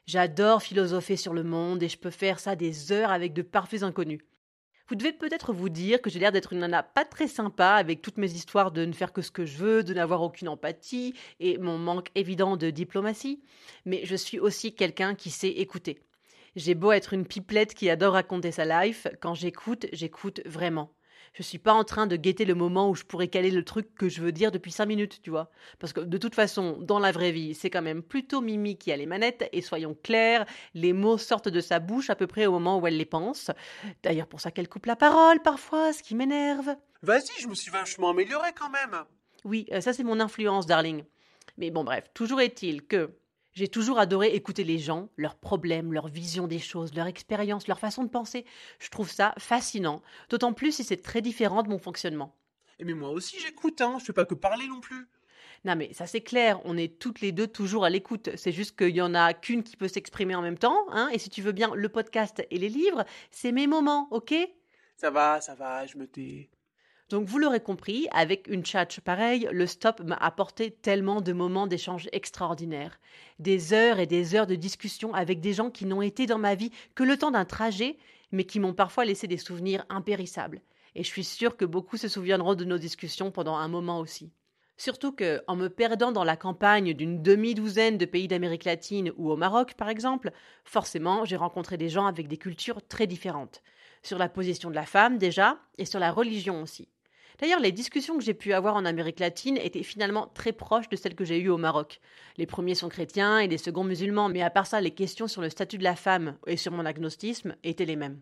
J'adore 0.07 0.62
philosopher 0.62 1.18
sur 1.18 1.35
le 1.35 1.42
monde 1.42 1.83
et 1.83 1.90
je 1.90 1.98
peux 1.98 2.09
faire 2.09 2.40
ça 2.40 2.57
des 2.57 2.90
heures 2.90 3.11
avec 3.11 3.35
de 3.35 3.42
parfaits 3.42 3.83
inconnus. 3.83 4.22
Vous 4.88 4.94
devez 4.94 5.12
peut-être 5.12 5.53
vous 5.53 5.68
dire 5.68 6.01
que 6.01 6.11
j'ai 6.11 6.20
l'air 6.20 6.31
d'être 6.31 6.53
une 6.53 6.61
nana 6.61 6.85
pas 6.85 7.05
très 7.05 7.27
sympa 7.27 7.70
avec 7.70 8.03
toutes 8.03 8.18
mes 8.18 8.31
histoires 8.31 8.70
de 8.70 8.85
ne 8.85 8.92
faire 8.92 9.12
que 9.12 9.20
ce 9.20 9.33
que 9.33 9.44
je 9.44 9.57
veux, 9.57 9.83
de 9.83 9.92
n'avoir 9.92 10.22
aucune 10.22 10.49
empathie 10.49 11.14
et 11.40 11.59
mon 11.59 11.77
manque 11.77 12.11
évident 12.14 12.57
de 12.57 12.70
diplomatie, 12.70 13.42
mais 13.85 14.03
je 14.05 14.14
suis 14.14 14.38
aussi 14.38 14.77
quelqu'un 14.77 15.16
qui 15.16 15.31
sait 15.31 15.49
écouter. 15.49 15.99
J'ai 16.55 16.75
beau 16.75 16.92
être 16.92 17.14
une 17.14 17.27
pipelette 17.27 17.75
qui 17.75 17.90
adore 17.90 18.12
raconter 18.12 18.53
sa 18.53 18.64
life, 18.64 19.09
quand 19.20 19.35
j'écoute, 19.35 19.87
j'écoute 19.92 20.40
vraiment. 20.46 20.95
Je 21.37 21.42
suis 21.42 21.59
pas 21.59 21.75
en 21.75 21.85
train 21.85 22.07
de 22.07 22.16
guetter 22.16 22.46
le 22.46 22.55
moment 22.55 22.88
où 22.88 22.94
je 22.94 23.05
pourrais 23.05 23.29
caler 23.29 23.51
le 23.51 23.62
truc 23.62 23.94
que 23.94 24.09
je 24.09 24.22
veux 24.22 24.33
dire 24.33 24.51
depuis 24.51 24.72
cinq 24.72 24.87
minutes, 24.87 25.20
tu 25.20 25.29
vois. 25.29 25.51
Parce 25.79 25.92
que 25.92 26.01
de 26.01 26.16
toute 26.16 26.35
façon, 26.35 26.79
dans 26.81 26.99
la 26.99 27.12
vraie 27.12 27.31
vie, 27.31 27.55
c'est 27.55 27.68
quand 27.68 27.83
même 27.83 28.03
plutôt 28.03 28.40
Mimi 28.40 28.79
qui 28.79 28.90
a 28.90 28.96
les 28.96 29.05
manettes, 29.05 29.46
et 29.53 29.61
soyons 29.61 29.94
clairs, 30.03 30.46
les 30.72 30.94
mots 30.94 31.18
sortent 31.18 31.51
de 31.51 31.61
sa 31.61 31.79
bouche 31.79 32.09
à 32.09 32.14
peu 32.14 32.27
près 32.27 32.46
au 32.46 32.53
moment 32.53 32.79
où 32.79 32.87
elle 32.87 32.96
les 32.96 33.05
pense. 33.05 33.51
D'ailleurs, 34.03 34.29
pour 34.29 34.40
ça 34.40 34.51
qu'elle 34.51 34.66
coupe 34.66 34.87
la 34.87 34.96
parole 34.96 35.42
parfois, 35.42 35.92
ce 35.92 36.03
qui 36.03 36.14
m'énerve. 36.14 36.75
Vas-y, 37.03 37.42
je 37.42 37.49
me 37.49 37.55
suis 37.55 37.70
vachement 37.70 38.09
améliorée 38.09 38.55
quand 38.59 38.70
même. 38.70 39.05
Oui, 39.44 39.66
euh, 39.72 39.83
ça 39.83 39.92
c'est 39.92 40.05
mon 40.05 40.20
influence, 40.20 40.64
darling. 40.64 41.05
Mais 41.59 41.70
bon, 41.70 41.85
bref, 41.85 42.05
toujours 42.14 42.40
est-il 42.40 42.87
que 42.87 43.11
j'ai 43.57 43.69
toujours 43.69 43.99
adoré 43.99 44.29
écouter 44.29 44.64
les 44.64 44.79
gens, 44.79 45.09
leurs 45.16 45.35
problèmes, 45.35 45.95
leur 45.95 46.09
vision 46.09 46.47
des 46.47 46.59
choses, 46.59 46.95
leur 46.95 47.07
expérience, 47.07 47.66
leur 47.69 47.81
façon 47.81 48.05
de 48.05 48.11
penser. 48.11 48.45
Je 48.79 48.90
trouve 48.90 49.11
ça 49.11 49.33
fascinant, 49.38 50.03
d'autant 50.29 50.53
plus 50.53 50.73
si 50.73 50.85
c'est 50.85 50.99
très 50.99 51.23
différent 51.23 51.62
de 51.62 51.71
mon 51.71 51.79
fonctionnement. 51.79 52.37
Et 52.79 52.85
mais 52.85 52.92
moi 52.92 53.09
aussi 53.09 53.40
j'écoute, 53.40 53.81
hein, 53.81 53.97
je 53.99 54.05
fais 54.05 54.12
pas 54.12 54.27
que 54.27 54.35
parler 54.35 54.69
non 54.69 54.81
plus. 54.81 55.09
Non 55.64 55.75
mais 55.75 55.90
ça 55.95 56.07
c'est 56.07 56.21
clair, 56.21 56.61
on 56.64 56.77
est 56.77 56.99
toutes 56.99 57.23
les 57.23 57.33
deux 57.33 57.47
toujours 57.47 57.87
à 57.87 57.90
l'écoute. 57.90 58.29
C'est 58.37 58.53
juste 58.53 58.77
qu'il 58.77 58.95
y 58.95 59.01
en 59.01 59.14
a 59.14 59.33
qu'une 59.33 59.62
qui 59.62 59.79
peut 59.79 59.88
s'exprimer 59.88 60.35
en 60.35 60.42
même 60.42 60.59
temps, 60.59 60.85
hein. 60.90 61.09
Et 61.14 61.19
si 61.19 61.31
tu 61.31 61.40
veux 61.40 61.53
bien, 61.53 61.75
le 61.75 61.88
podcast 61.88 62.47
et 62.51 62.59
les 62.59 62.69
livres, 62.69 63.07
c'est 63.31 63.53
mes 63.53 63.66
moments, 63.66 64.07
ok? 64.11 64.35
Ça 64.97 65.11
va, 65.11 65.40
ça 65.40 65.55
va, 65.55 65.87
je 65.87 65.97
me 65.97 66.07
tais. 66.07 66.51
Donc 67.09 67.29
vous 67.29 67.38
l'aurez 67.38 67.61
compris, 67.61 68.09
avec 68.11 68.49
une 68.49 68.66
chat 68.66 69.01
pareille, 69.01 69.49
le 69.53 69.69
stop 69.69 70.01
m'a 70.01 70.16
apporté 70.16 70.73
tellement 70.73 71.21
de 71.21 71.33
moments 71.33 71.69
d'échange 71.69 72.09
extraordinaires. 72.11 72.99
Des 73.38 73.73
heures 73.73 74.01
et 74.01 74.07
des 74.07 74.35
heures 74.35 74.49
de 74.49 74.57
discussion 74.57 75.14
avec 75.14 75.40
des 75.40 75.53
gens 75.53 75.71
qui 75.71 75.87
n'ont 75.87 76.03
été 76.03 76.27
dans 76.27 76.38
ma 76.38 76.57
vie 76.57 76.73
que 76.97 77.05
le 77.05 77.16
temps 77.16 77.31
d'un 77.31 77.45
trajet, 77.45 77.97
mais 78.33 78.42
qui 78.42 78.59
m'ont 78.59 78.75
parfois 78.75 79.05
laissé 79.05 79.29
des 79.29 79.38
souvenirs 79.38 79.87
impérissables. 79.88 80.62
Et 80.97 81.05
je 81.05 81.09
suis 81.09 81.23
sûre 81.23 81.57
que 81.57 81.64
beaucoup 81.64 81.97
se 81.97 82.09
souviendront 82.09 82.57
de 82.57 82.64
nos 82.64 82.79
discussions 82.79 83.31
pendant 83.31 83.55
un 83.55 83.69
moment 83.69 84.01
aussi. 84.01 84.33
Surtout 84.77 85.12
que, 85.12 85.42
en 85.47 85.55
me 85.55 85.69
perdant 85.69 86.11
dans 86.11 86.25
la 86.25 86.37
campagne 86.37 86.92
d'une 86.92 87.23
demi-douzaine 87.23 87.99
de 87.99 88.05
pays 88.05 88.27
d'Amérique 88.27 88.64
latine 88.64 89.12
ou 89.16 89.31
au 89.31 89.37
Maroc, 89.37 89.75
par 89.75 89.90
exemple, 89.90 90.33
forcément, 90.64 91.25
j'ai 91.25 91.37
rencontré 91.37 91.77
des 91.77 91.88
gens 91.88 92.07
avec 92.07 92.27
des 92.27 92.37
cultures 92.37 92.85
très 92.87 93.07
différentes. 93.07 93.62
Sur 94.03 94.19
la 94.19 94.29
position 94.29 94.71
de 94.71 94.75
la 94.75 94.87
femme, 94.87 95.19
déjà, 95.19 95.59
et 95.79 95.85
sur 95.85 96.01
la 96.01 96.11
religion 96.11 96.62
aussi. 96.62 96.88
D'ailleurs, 97.38 97.61
les 97.61 97.72
discussions 97.72 98.16
que 98.16 98.25
j'ai 98.25 98.35
pu 98.35 98.53
avoir 98.53 98.77
en 98.77 98.85
Amérique 98.85 99.20
latine 99.20 99.59
étaient 99.59 99.83
finalement 99.83 100.27
très 100.27 100.53
proches 100.53 100.88
de 100.88 100.96
celles 100.96 101.14
que 101.14 101.25
j'ai 101.25 101.38
eues 101.38 101.51
au 101.51 101.59
Maroc. 101.59 102.01
Les 102.38 102.46
premiers 102.46 102.75
sont 102.75 102.88
chrétiens 102.88 103.38
et 103.38 103.49
les 103.49 103.59
seconds 103.59 103.85
musulmans, 103.85 104.29
mais 104.29 104.42
à 104.42 104.51
part 104.51 104.66
ça, 104.66 104.81
les 104.81 104.92
questions 104.92 105.29
sur 105.29 105.42
le 105.42 105.51
statut 105.51 105.79
de 105.79 105.85
la 105.85 105.96
femme 105.96 106.38
et 106.46 106.57
sur 106.57 106.72
mon 106.72 106.87
agnostisme 106.87 107.55
étaient 107.62 107.85
les 107.85 107.96
mêmes. 107.96 108.20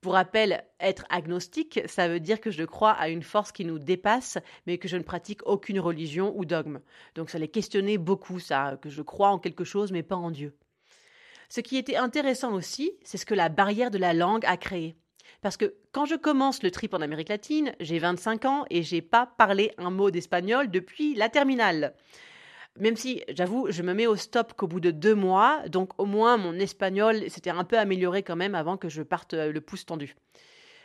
Pour 0.00 0.12
rappel, 0.12 0.64
être 0.80 1.06
agnostique, 1.08 1.80
ça 1.86 2.08
veut 2.08 2.20
dire 2.20 2.40
que 2.40 2.50
je 2.50 2.62
crois 2.62 2.90
à 2.90 3.08
une 3.08 3.22
force 3.22 3.52
qui 3.52 3.64
nous 3.64 3.78
dépasse, 3.78 4.38
mais 4.66 4.76
que 4.76 4.86
je 4.86 4.98
ne 4.98 5.02
pratique 5.02 5.40
aucune 5.46 5.80
religion 5.80 6.34
ou 6.36 6.44
dogme. 6.44 6.80
Donc 7.14 7.30
ça 7.30 7.38
les 7.38 7.48
questionnait 7.48 7.96
beaucoup, 7.96 8.38
ça, 8.38 8.78
que 8.82 8.90
je 8.90 9.02
crois 9.02 9.30
en 9.30 9.38
quelque 9.38 9.64
chose, 9.64 9.92
mais 9.92 10.02
pas 10.02 10.16
en 10.16 10.30
Dieu. 10.30 10.54
Ce 11.48 11.60
qui 11.60 11.76
était 11.76 11.96
intéressant 11.96 12.52
aussi, 12.52 12.92
c'est 13.02 13.16
ce 13.16 13.26
que 13.26 13.34
la 13.34 13.48
barrière 13.48 13.90
de 13.90 13.98
la 13.98 14.12
langue 14.12 14.44
a 14.44 14.56
créé. 14.56 14.94
Parce 15.40 15.56
que 15.56 15.74
quand 15.94 16.06
je 16.06 16.16
commence 16.16 16.64
le 16.64 16.72
trip 16.72 16.92
en 16.92 17.00
Amérique 17.00 17.28
latine, 17.28 17.72
j'ai 17.78 18.00
25 18.00 18.46
ans 18.46 18.64
et 18.68 18.82
j'ai 18.82 19.00
pas 19.00 19.26
parlé 19.26 19.70
un 19.78 19.90
mot 19.90 20.10
d'espagnol 20.10 20.68
depuis 20.68 21.14
la 21.14 21.28
terminale. 21.28 21.94
Même 22.76 22.96
si, 22.96 23.22
j'avoue, 23.28 23.68
je 23.70 23.82
me 23.82 23.94
mets 23.94 24.08
au 24.08 24.16
stop 24.16 24.54
qu'au 24.54 24.66
bout 24.66 24.80
de 24.80 24.90
deux 24.90 25.14
mois, 25.14 25.62
donc 25.68 25.92
au 25.98 26.04
moins 26.04 26.36
mon 26.36 26.54
espagnol 26.54 27.30
s'était 27.30 27.50
un 27.50 27.62
peu 27.62 27.78
amélioré 27.78 28.24
quand 28.24 28.34
même 28.34 28.56
avant 28.56 28.76
que 28.76 28.88
je 28.88 29.02
parte 29.02 29.34
euh, 29.34 29.52
le 29.52 29.60
pouce 29.60 29.86
tendu. 29.86 30.16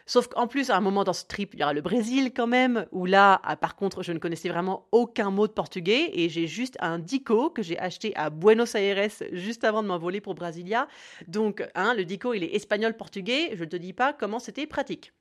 Sauf 0.09 0.27
qu'en 0.27 0.47
plus, 0.47 0.71
à 0.71 0.75
un 0.75 0.81
moment 0.81 1.03
dans 1.03 1.13
ce 1.13 1.25
trip, 1.25 1.53
il 1.53 1.59
y 1.59 1.63
aura 1.63 1.73
le 1.73 1.81
Brésil 1.81 2.31
quand 2.35 2.47
même, 2.47 2.87
où 2.91 3.05
là, 3.05 3.39
ah, 3.43 3.55
par 3.55 3.75
contre, 3.75 4.01
je 4.01 4.11
ne 4.11 4.17
connaissais 4.17 4.49
vraiment 4.49 4.87
aucun 4.91 5.29
mot 5.29 5.45
de 5.45 5.51
portugais 5.51 6.09
et 6.13 6.29
j'ai 6.29 6.47
juste 6.47 6.77
un 6.79 6.97
dico 6.97 7.51
que 7.51 7.61
j'ai 7.61 7.77
acheté 7.77 8.15
à 8.15 8.31
Buenos 8.31 8.73
Aires 8.73 9.11
juste 9.33 9.63
avant 9.63 9.83
de 9.83 9.87
m'envoler 9.87 10.19
pour 10.19 10.33
Brasilia. 10.33 10.87
Donc, 11.27 11.63
hein, 11.75 11.93
le 11.93 12.05
dico, 12.05 12.33
il 12.33 12.43
est 12.43 12.55
espagnol-portugais. 12.55 13.51
Je 13.53 13.63
ne 13.63 13.69
te 13.69 13.75
dis 13.75 13.93
pas 13.93 14.11
comment 14.11 14.39
c'était 14.39 14.65
pratique. 14.65 15.13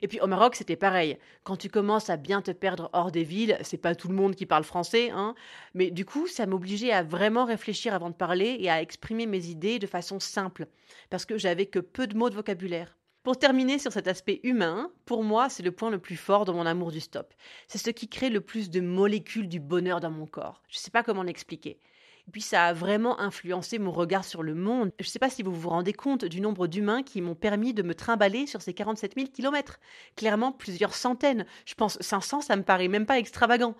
Et 0.00 0.06
puis 0.06 0.20
au 0.20 0.28
Maroc, 0.28 0.54
c'était 0.54 0.76
pareil. 0.76 1.18
Quand 1.42 1.56
tu 1.56 1.68
commences 1.68 2.08
à 2.08 2.16
bien 2.16 2.42
te 2.42 2.52
perdre 2.52 2.88
hors 2.92 3.10
des 3.10 3.24
villes, 3.24 3.58
c'est 3.62 3.78
pas 3.78 3.96
tout 3.96 4.06
le 4.06 4.14
monde 4.14 4.36
qui 4.36 4.46
parle 4.46 4.62
français, 4.62 5.10
hein. 5.10 5.34
Mais 5.74 5.90
du 5.90 6.04
coup, 6.04 6.28
ça 6.28 6.46
m'obligeait 6.46 6.92
à 6.92 7.02
vraiment 7.02 7.44
réfléchir 7.44 7.94
avant 7.94 8.10
de 8.10 8.14
parler 8.14 8.58
et 8.60 8.70
à 8.70 8.80
exprimer 8.80 9.26
mes 9.26 9.46
idées 9.48 9.80
de 9.80 9.88
façon 9.88 10.20
simple, 10.20 10.68
parce 11.10 11.24
que 11.24 11.36
j'avais 11.36 11.66
que 11.66 11.80
peu 11.80 12.06
de 12.06 12.16
mots 12.16 12.30
de 12.30 12.36
vocabulaire. 12.36 12.95
Pour 13.26 13.40
terminer 13.40 13.80
sur 13.80 13.90
cet 13.90 14.06
aspect 14.06 14.38
humain, 14.44 14.88
pour 15.04 15.24
moi, 15.24 15.48
c'est 15.48 15.64
le 15.64 15.72
point 15.72 15.90
le 15.90 15.98
plus 15.98 16.14
fort 16.14 16.44
de 16.44 16.52
mon 16.52 16.64
amour 16.64 16.92
du 16.92 17.00
stop. 17.00 17.34
C'est 17.66 17.76
ce 17.76 17.90
qui 17.90 18.06
crée 18.06 18.30
le 18.30 18.40
plus 18.40 18.70
de 18.70 18.80
molécules 18.80 19.48
du 19.48 19.58
bonheur 19.58 19.98
dans 19.98 20.12
mon 20.12 20.26
corps. 20.26 20.62
Je 20.68 20.78
ne 20.78 20.80
sais 20.80 20.92
pas 20.92 21.02
comment 21.02 21.24
l'expliquer. 21.24 21.80
Et 22.28 22.30
puis 22.30 22.40
ça 22.40 22.66
a 22.66 22.72
vraiment 22.72 23.18
influencé 23.18 23.80
mon 23.80 23.90
regard 23.90 24.24
sur 24.24 24.44
le 24.44 24.54
monde. 24.54 24.92
Je 25.00 25.06
ne 25.06 25.10
sais 25.10 25.18
pas 25.18 25.28
si 25.28 25.42
vous 25.42 25.50
vous 25.50 25.70
rendez 25.70 25.92
compte 25.92 26.24
du 26.24 26.40
nombre 26.40 26.68
d'humains 26.68 27.02
qui 27.02 27.20
m'ont 27.20 27.34
permis 27.34 27.74
de 27.74 27.82
me 27.82 27.96
trimballer 27.96 28.46
sur 28.46 28.62
ces 28.62 28.74
47 28.74 29.14
000 29.16 29.26
kilomètres. 29.34 29.80
Clairement 30.14 30.52
plusieurs 30.52 30.94
centaines. 30.94 31.46
Je 31.64 31.74
pense 31.74 31.98
500, 32.00 32.42
ça 32.42 32.54
me 32.54 32.62
paraît 32.62 32.86
même 32.86 33.06
pas 33.06 33.18
extravagant. 33.18 33.74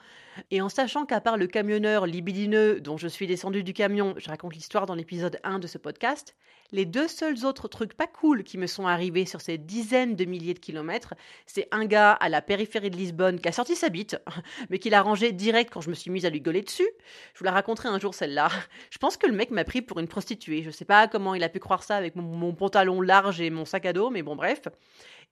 Et 0.50 0.60
en 0.60 0.68
sachant 0.68 1.06
qu'à 1.06 1.20
part 1.20 1.36
le 1.36 1.46
camionneur 1.46 2.06
libidineux 2.06 2.80
dont 2.80 2.96
je 2.96 3.08
suis 3.08 3.26
descendu 3.26 3.62
du 3.62 3.72
camion, 3.72 4.14
je 4.18 4.28
raconte 4.28 4.54
l'histoire 4.54 4.86
dans 4.86 4.94
l'épisode 4.94 5.38
1 5.44 5.58
de 5.58 5.66
ce 5.66 5.78
podcast, 5.78 6.34
les 6.72 6.84
deux 6.84 7.08
seuls 7.08 7.44
autres 7.44 7.68
trucs 7.68 7.94
pas 7.94 8.06
cool 8.06 8.42
qui 8.42 8.58
me 8.58 8.66
sont 8.66 8.86
arrivés 8.86 9.24
sur 9.24 9.40
ces 9.40 9.58
dizaines 9.58 10.16
de 10.16 10.24
milliers 10.24 10.54
de 10.54 10.58
kilomètres, 10.58 11.14
c'est 11.46 11.68
un 11.70 11.84
gars 11.84 12.12
à 12.12 12.28
la 12.28 12.42
périphérie 12.42 12.90
de 12.90 12.96
Lisbonne 12.96 13.40
qui 13.40 13.48
a 13.48 13.52
sorti 13.52 13.76
sa 13.76 13.88
bite, 13.88 14.18
mais 14.70 14.78
qui 14.78 14.90
l'a 14.90 15.02
rangé 15.02 15.32
direct 15.32 15.72
quand 15.72 15.80
je 15.80 15.90
me 15.90 15.94
suis 15.94 16.10
mise 16.10 16.26
à 16.26 16.30
lui 16.30 16.40
gueuler 16.40 16.62
dessus. 16.62 16.88
Je 17.34 17.38
vous 17.38 17.44
la 17.44 17.52
raconterai 17.52 17.88
un 17.88 17.98
jour 17.98 18.14
celle-là. 18.14 18.48
Je 18.90 18.98
pense 18.98 19.16
que 19.16 19.26
le 19.26 19.32
mec 19.32 19.50
m'a 19.50 19.64
pris 19.64 19.82
pour 19.82 19.98
une 20.00 20.08
prostituée. 20.08 20.62
Je 20.62 20.70
sais 20.70 20.84
pas 20.84 21.08
comment 21.08 21.34
il 21.34 21.44
a 21.44 21.48
pu 21.48 21.60
croire 21.60 21.82
ça 21.82 21.96
avec 21.96 22.16
mon, 22.16 22.22
mon 22.22 22.54
pantalon 22.54 23.00
large 23.00 23.40
et 23.40 23.50
mon 23.50 23.64
sac 23.64 23.86
à 23.86 23.92
dos, 23.92 24.10
mais 24.10 24.22
bon 24.22 24.36
bref 24.36 24.62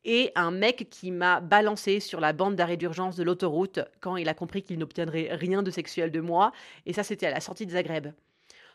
et 0.04 0.32
un 0.34 0.50
mec 0.50 0.88
qui 0.90 1.10
m'a 1.10 1.40
balancé 1.40 2.00
sur 2.00 2.20
la 2.20 2.32
bande 2.32 2.56
d'arrêt 2.56 2.76
d'urgence 2.76 3.16
de 3.16 3.22
l'autoroute 3.22 3.80
quand 4.00 4.16
il 4.16 4.28
a 4.28 4.34
compris 4.34 4.62
qu'il 4.62 4.78
n'obtiendrait 4.78 5.28
rien 5.32 5.62
de 5.62 5.70
sexuel 5.70 6.10
de 6.10 6.20
moi, 6.20 6.52
et 6.86 6.92
ça 6.92 7.02
c'était 7.02 7.26
à 7.26 7.30
la 7.30 7.40
sortie 7.40 7.66
de 7.66 7.72
Zagreb. 7.72 8.08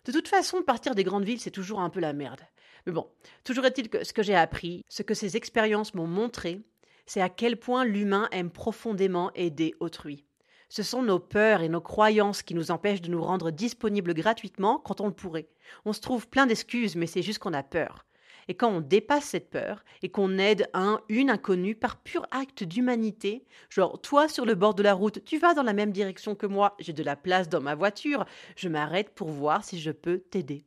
De 0.05 0.11
toute 0.11 0.27
façon, 0.27 0.63
partir 0.63 0.95
des 0.95 1.03
grandes 1.03 1.25
villes, 1.25 1.39
c'est 1.39 1.51
toujours 1.51 1.81
un 1.81 1.89
peu 1.89 1.99
la 1.99 2.13
merde. 2.13 2.41
Mais 2.85 2.93
bon, 2.93 3.07
toujours 3.43 3.65
est-il 3.65 3.89
que 3.89 4.03
ce 4.03 4.13
que 4.13 4.23
j'ai 4.23 4.35
appris, 4.35 4.83
ce 4.87 5.03
que 5.03 5.13
ces 5.13 5.35
expériences 5.35 5.93
m'ont 5.93 6.07
montré, 6.07 6.61
c'est 7.05 7.21
à 7.21 7.29
quel 7.29 7.57
point 7.57 7.85
l'humain 7.85 8.27
aime 8.31 8.51
profondément 8.51 9.31
aider 9.35 9.75
autrui. 9.79 10.25
Ce 10.69 10.83
sont 10.83 11.01
nos 11.01 11.19
peurs 11.19 11.61
et 11.61 11.69
nos 11.69 11.81
croyances 11.81 12.43
qui 12.43 12.53
nous 12.53 12.69
empêchent 12.69 13.01
de 13.01 13.09
nous 13.09 13.23
rendre 13.23 13.49
disponibles 13.49 14.13
gratuitement 14.13 14.77
quand 14.77 15.01
on 15.01 15.07
le 15.07 15.13
pourrait. 15.13 15.49
On 15.85 15.93
se 15.93 16.01
trouve 16.01 16.27
plein 16.27 16.45
d'excuses, 16.45 16.95
mais 16.95 17.07
c'est 17.07 17.23
juste 17.23 17.39
qu'on 17.39 17.53
a 17.53 17.63
peur. 17.63 18.05
Et 18.49 18.55
quand 18.55 18.69
on 18.69 18.81
dépasse 18.81 19.25
cette 19.25 19.49
peur 19.51 19.85
et 20.01 20.09
qu'on 20.09 20.39
aide 20.39 20.67
un, 20.73 20.99
une 21.07 21.29
inconnue 21.29 21.75
par 21.75 21.97
pur 21.97 22.25
acte 22.31 22.63
d'humanité, 22.63 23.45
genre 23.69 24.01
toi 24.01 24.27
sur 24.27 24.43
le 24.43 24.55
bord 24.55 24.73
de 24.73 24.83
la 24.83 24.93
route, 24.93 25.23
tu 25.23 25.37
vas 25.37 25.53
dans 25.53 25.63
la 25.63 25.71
même 25.73 25.91
direction 25.91 26.35
que 26.35 26.47
moi, 26.47 26.75
j'ai 26.79 26.91
de 26.91 27.03
la 27.03 27.15
place 27.15 27.47
dans 27.47 27.61
ma 27.61 27.75
voiture, 27.75 28.25
je 28.57 28.67
m'arrête 28.67 29.11
pour 29.11 29.29
voir 29.29 29.63
si 29.63 29.79
je 29.79 29.91
peux 29.91 30.17
t'aider. 30.17 30.65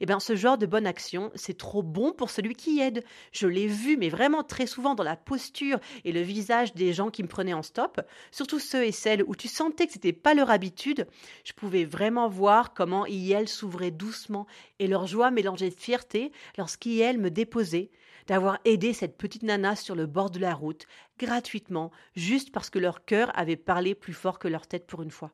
Eh 0.00 0.06
bien, 0.06 0.20
ce 0.20 0.36
genre 0.36 0.58
de 0.58 0.66
bonne 0.66 0.86
action, 0.86 1.32
c'est 1.34 1.56
trop 1.56 1.82
bon 1.82 2.12
pour 2.12 2.30
celui 2.30 2.54
qui 2.54 2.80
aide. 2.80 3.04
Je 3.32 3.46
l'ai 3.46 3.66
vu, 3.66 3.96
mais 3.96 4.08
vraiment 4.08 4.44
très 4.44 4.66
souvent 4.66 4.94
dans 4.94 5.02
la 5.02 5.16
posture 5.16 5.80
et 6.04 6.12
le 6.12 6.20
visage 6.20 6.74
des 6.74 6.92
gens 6.92 7.10
qui 7.10 7.22
me 7.22 7.28
prenaient 7.28 7.54
en 7.54 7.62
stop, 7.62 8.00
surtout 8.30 8.60
ceux 8.60 8.84
et 8.84 8.92
celles 8.92 9.24
où 9.24 9.34
tu 9.34 9.48
sentais 9.48 9.86
que 9.86 9.92
c'était 9.92 10.12
pas 10.12 10.34
leur 10.34 10.50
habitude. 10.50 11.06
Je 11.44 11.52
pouvais 11.52 11.84
vraiment 11.84 12.28
voir 12.28 12.72
comment 12.74 13.06
ils 13.06 13.48
s'ouvraient 13.48 13.90
doucement 13.90 14.46
et 14.78 14.86
leur 14.86 15.06
joie 15.06 15.30
mélangeait 15.30 15.70
de 15.70 15.74
fierté 15.74 16.32
lorsqu'ils 16.56 17.18
me 17.18 17.30
déposaient 17.30 17.90
d'avoir 18.26 18.58
aidé 18.64 18.92
cette 18.92 19.16
petite 19.16 19.42
nana 19.42 19.74
sur 19.74 19.96
le 19.96 20.06
bord 20.06 20.30
de 20.30 20.38
la 20.38 20.54
route, 20.54 20.86
gratuitement, 21.18 21.90
juste 22.14 22.52
parce 22.52 22.70
que 22.70 22.78
leur 22.78 23.04
cœur 23.04 23.36
avait 23.36 23.56
parlé 23.56 23.94
plus 23.94 24.12
fort 24.12 24.38
que 24.38 24.48
leur 24.48 24.66
tête 24.66 24.86
pour 24.86 25.02
une 25.02 25.10
fois. 25.10 25.32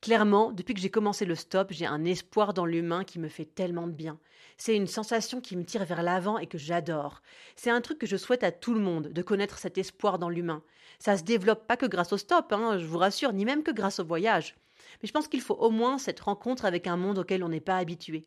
Clairement, 0.00 0.52
depuis 0.52 0.74
que 0.74 0.80
j'ai 0.80 0.90
commencé 0.90 1.24
le 1.24 1.34
stop, 1.34 1.68
j'ai 1.72 1.86
un 1.86 2.04
espoir 2.04 2.54
dans 2.54 2.64
l'humain 2.64 3.02
qui 3.02 3.18
me 3.18 3.28
fait 3.28 3.44
tellement 3.44 3.88
de 3.88 3.92
bien. 3.92 4.18
C'est 4.56 4.76
une 4.76 4.86
sensation 4.86 5.40
qui 5.40 5.56
me 5.56 5.64
tire 5.64 5.84
vers 5.84 6.02
l'avant 6.02 6.38
et 6.38 6.46
que 6.46 6.56
j'adore. 6.56 7.20
C'est 7.56 7.70
un 7.70 7.80
truc 7.80 7.98
que 7.98 8.06
je 8.06 8.16
souhaite 8.16 8.44
à 8.44 8.52
tout 8.52 8.74
le 8.74 8.80
monde, 8.80 9.08
de 9.08 9.22
connaître 9.22 9.58
cet 9.58 9.76
espoir 9.76 10.18
dans 10.18 10.28
l'humain. 10.28 10.62
Ça 11.00 11.16
se 11.16 11.24
développe 11.24 11.66
pas 11.66 11.76
que 11.76 11.86
grâce 11.86 12.12
au 12.12 12.16
stop, 12.16 12.52
hein, 12.52 12.78
je 12.78 12.86
vous 12.86 12.98
rassure, 12.98 13.32
ni 13.32 13.44
même 13.44 13.64
que 13.64 13.72
grâce 13.72 13.98
au 13.98 14.04
voyage. 14.04 14.54
Mais 15.02 15.08
je 15.08 15.12
pense 15.12 15.26
qu'il 15.26 15.40
faut 15.40 15.54
au 15.54 15.70
moins 15.70 15.98
cette 15.98 16.20
rencontre 16.20 16.64
avec 16.64 16.86
un 16.86 16.96
monde 16.96 17.18
auquel 17.18 17.42
on 17.42 17.48
n'est 17.48 17.60
pas 17.60 17.76
habitué. 17.76 18.24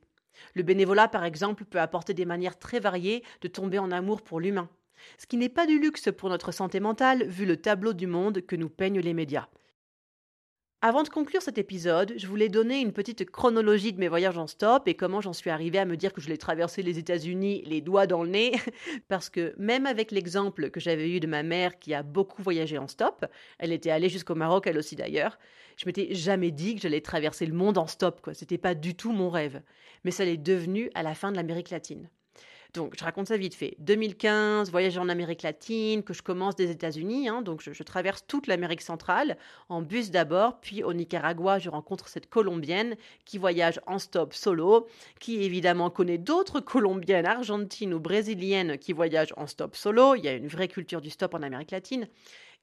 Le 0.55 0.63
bénévolat, 0.63 1.07
par 1.07 1.23
exemple, 1.23 1.63
peut 1.63 1.79
apporter 1.79 2.13
des 2.13 2.25
manières 2.25 2.59
très 2.59 2.79
variées 2.79 3.23
de 3.41 3.47
tomber 3.47 3.79
en 3.79 3.91
amour 3.91 4.21
pour 4.21 4.39
l'humain. 4.39 4.69
Ce 5.17 5.25
qui 5.25 5.37
n'est 5.37 5.49
pas 5.49 5.65
du 5.65 5.79
luxe 5.79 6.09
pour 6.15 6.29
notre 6.29 6.51
santé 6.51 6.79
mentale, 6.79 7.25
vu 7.27 7.45
le 7.45 7.57
tableau 7.57 7.93
du 7.93 8.07
monde 8.07 8.41
que 8.41 8.55
nous 8.55 8.69
peignent 8.69 8.99
les 8.99 9.13
médias. 9.13 9.47
Avant 10.83 11.03
de 11.03 11.09
conclure 11.09 11.43
cet 11.43 11.59
épisode, 11.59 12.15
je 12.17 12.25
voulais 12.25 12.49
donner 12.49 12.79
une 12.79 12.91
petite 12.91 13.29
chronologie 13.29 13.93
de 13.93 13.99
mes 13.99 14.07
voyages 14.07 14.39
en 14.39 14.47
stop 14.47 14.87
et 14.87 14.95
comment 14.95 15.21
j'en 15.21 15.31
suis 15.31 15.51
arrivée 15.51 15.77
à 15.77 15.85
me 15.85 15.95
dire 15.95 16.11
que 16.11 16.21
je 16.21 16.27
l'ai 16.27 16.39
traversé 16.39 16.81
les 16.81 16.97
États-Unis 16.97 17.61
les 17.67 17.81
doigts 17.81 18.07
dans 18.07 18.23
le 18.23 18.29
nez, 18.29 18.53
parce 19.07 19.29
que 19.29 19.53
même 19.59 19.85
avec 19.85 20.09
l'exemple 20.09 20.71
que 20.71 20.79
j'avais 20.79 21.11
eu 21.11 21.19
de 21.19 21.27
ma 21.27 21.43
mère 21.43 21.77
qui 21.77 21.93
a 21.93 22.01
beaucoup 22.01 22.41
voyagé 22.41 22.79
en 22.79 22.87
stop, 22.87 23.27
elle 23.59 23.73
était 23.73 23.91
allée 23.91 24.09
jusqu'au 24.09 24.33
Maroc 24.33 24.65
elle 24.65 24.79
aussi 24.79 24.95
d'ailleurs, 24.95 25.37
je 25.77 25.85
m'étais 25.85 26.15
jamais 26.15 26.49
dit 26.49 26.73
que 26.73 26.81
j'allais 26.81 27.01
traverser 27.01 27.45
le 27.45 27.53
monde 27.53 27.77
en 27.77 27.85
stop, 27.85 28.19
quoi. 28.19 28.33
C'était 28.33 28.57
pas 28.57 28.73
du 28.73 28.95
tout 28.95 29.11
mon 29.11 29.29
rêve. 29.29 29.61
Mais 30.03 30.11
ça 30.11 30.25
l'est 30.25 30.35
devenu 30.35 30.89
à 30.95 31.03
la 31.03 31.13
fin 31.13 31.31
de 31.31 31.37
l'Amérique 31.37 31.69
latine. 31.69 32.09
Donc, 32.73 32.95
je 32.97 33.03
raconte 33.03 33.27
ça 33.27 33.35
vite 33.35 33.53
fait. 33.53 33.75
2015, 33.79 34.71
voyage 34.71 34.97
en 34.97 35.09
Amérique 35.09 35.41
latine, 35.41 36.03
que 36.03 36.13
je 36.13 36.21
commence 36.21 36.55
des 36.55 36.71
États-Unis. 36.71 37.27
Hein, 37.27 37.41
donc, 37.41 37.61
je, 37.61 37.83
traverse 37.83 38.23
toute 38.27 38.47
l'Amérique 38.47 38.81
centrale, 38.81 39.37
en 39.67 39.81
bus 39.81 40.09
d'abord, 40.09 40.61
puis 40.61 40.81
au 40.83 40.93
Nicaragua, 40.93 41.59
je 41.59 41.69
rencontre 41.69 42.07
cette 42.07 42.29
Colombienne 42.29 42.95
qui 43.25 43.37
voyage 43.37 43.81
en 43.87 43.99
stop 43.99 44.33
solo, 44.33 44.87
qui 45.19 45.43
évidemment 45.43 45.89
connaît 45.89 46.17
d'autres 46.17 46.59
Colombiennes, 46.71 47.25
argentines 47.25 47.93
ou 47.93 47.99
brésiliennes 47.99 48.77
qui 48.77 48.93
voyagent 48.93 49.33
en 49.35 49.47
stop 49.47 49.75
solo. 49.75 50.15
Il 50.15 50.23
y 50.23 50.29
a 50.29 50.33
une 50.33 50.47
vraie 50.47 50.69
culture 50.69 51.01
du 51.01 51.09
stop 51.09 51.33
en 51.33 51.41
Amérique 51.41 51.71
latine. 51.71 52.07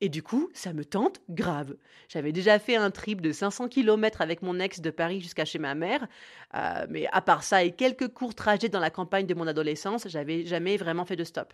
Et 0.00 0.08
du 0.08 0.22
coup, 0.22 0.48
ça 0.52 0.72
me 0.72 0.84
tente 0.84 1.20
grave. 1.28 1.74
J'avais 2.08 2.30
déjà 2.30 2.58
fait 2.58 2.76
un 2.76 2.90
trip 2.90 3.20
de 3.20 3.32
500 3.32 3.68
km 3.68 4.20
avec 4.20 4.42
mon 4.42 4.60
ex 4.60 4.80
de 4.80 4.90
Paris 4.90 5.20
jusqu'à 5.20 5.44
chez 5.44 5.58
ma 5.58 5.74
mère, 5.74 6.06
euh, 6.54 6.86
mais 6.88 7.08
à 7.12 7.20
part 7.20 7.42
ça 7.42 7.64
et 7.64 7.72
quelques 7.72 8.08
courts 8.08 8.34
trajets 8.34 8.68
dans 8.68 8.78
la 8.78 8.90
campagne 8.90 9.26
de 9.26 9.34
mon 9.34 9.46
adolescence, 9.46 10.06
j'avais 10.06 10.46
jamais 10.46 10.76
vraiment 10.76 11.04
fait 11.04 11.16
de 11.16 11.24
stop. 11.24 11.52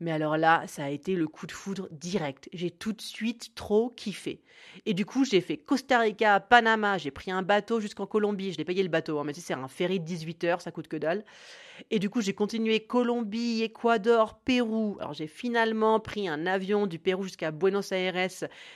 Mais 0.00 0.12
alors 0.12 0.38
là, 0.38 0.64
ça 0.66 0.84
a 0.84 0.88
été 0.88 1.14
le 1.14 1.28
coup 1.28 1.46
de 1.46 1.52
foudre 1.52 1.88
direct. 1.90 2.48
J'ai 2.54 2.70
tout 2.70 2.92
de 2.92 3.02
suite 3.02 3.54
trop 3.54 3.90
kiffé. 3.90 4.40
Et 4.86 4.94
du 4.94 5.04
coup, 5.04 5.24
j'ai 5.24 5.40
fait 5.42 5.58
Costa 5.58 5.98
Rica, 5.98 6.40
Panama, 6.40 6.96
j'ai 6.96 7.10
pris 7.10 7.30
un 7.30 7.42
bateau 7.42 7.80
jusqu'en 7.80 8.06
Colombie. 8.06 8.52
Je 8.52 8.58
l'ai 8.58 8.64
payé 8.64 8.82
le 8.82 8.88
bateau, 8.88 9.18
hein, 9.18 9.24
mais 9.26 9.34
c'est 9.34 9.52
un 9.52 9.68
ferry 9.68 10.00
de 10.00 10.04
18 10.04 10.44
heures, 10.44 10.62
ça 10.62 10.70
coûte 10.70 10.88
que 10.88 10.96
dalle. 10.96 11.24
Et 11.90 11.98
du 11.98 12.10
coup, 12.10 12.20
j'ai 12.20 12.34
continué 12.34 12.80
Colombie, 12.80 13.62
Équateur, 13.62 14.38
Pérou. 14.38 14.96
Alors, 15.00 15.12
j'ai 15.12 15.26
finalement 15.26 16.00
pris 16.00 16.28
un 16.28 16.46
avion 16.46 16.86
du 16.86 16.98
Pérou 16.98 17.24
jusqu'à 17.24 17.50
Buenos 17.50 17.79
Aires. 17.92 18.28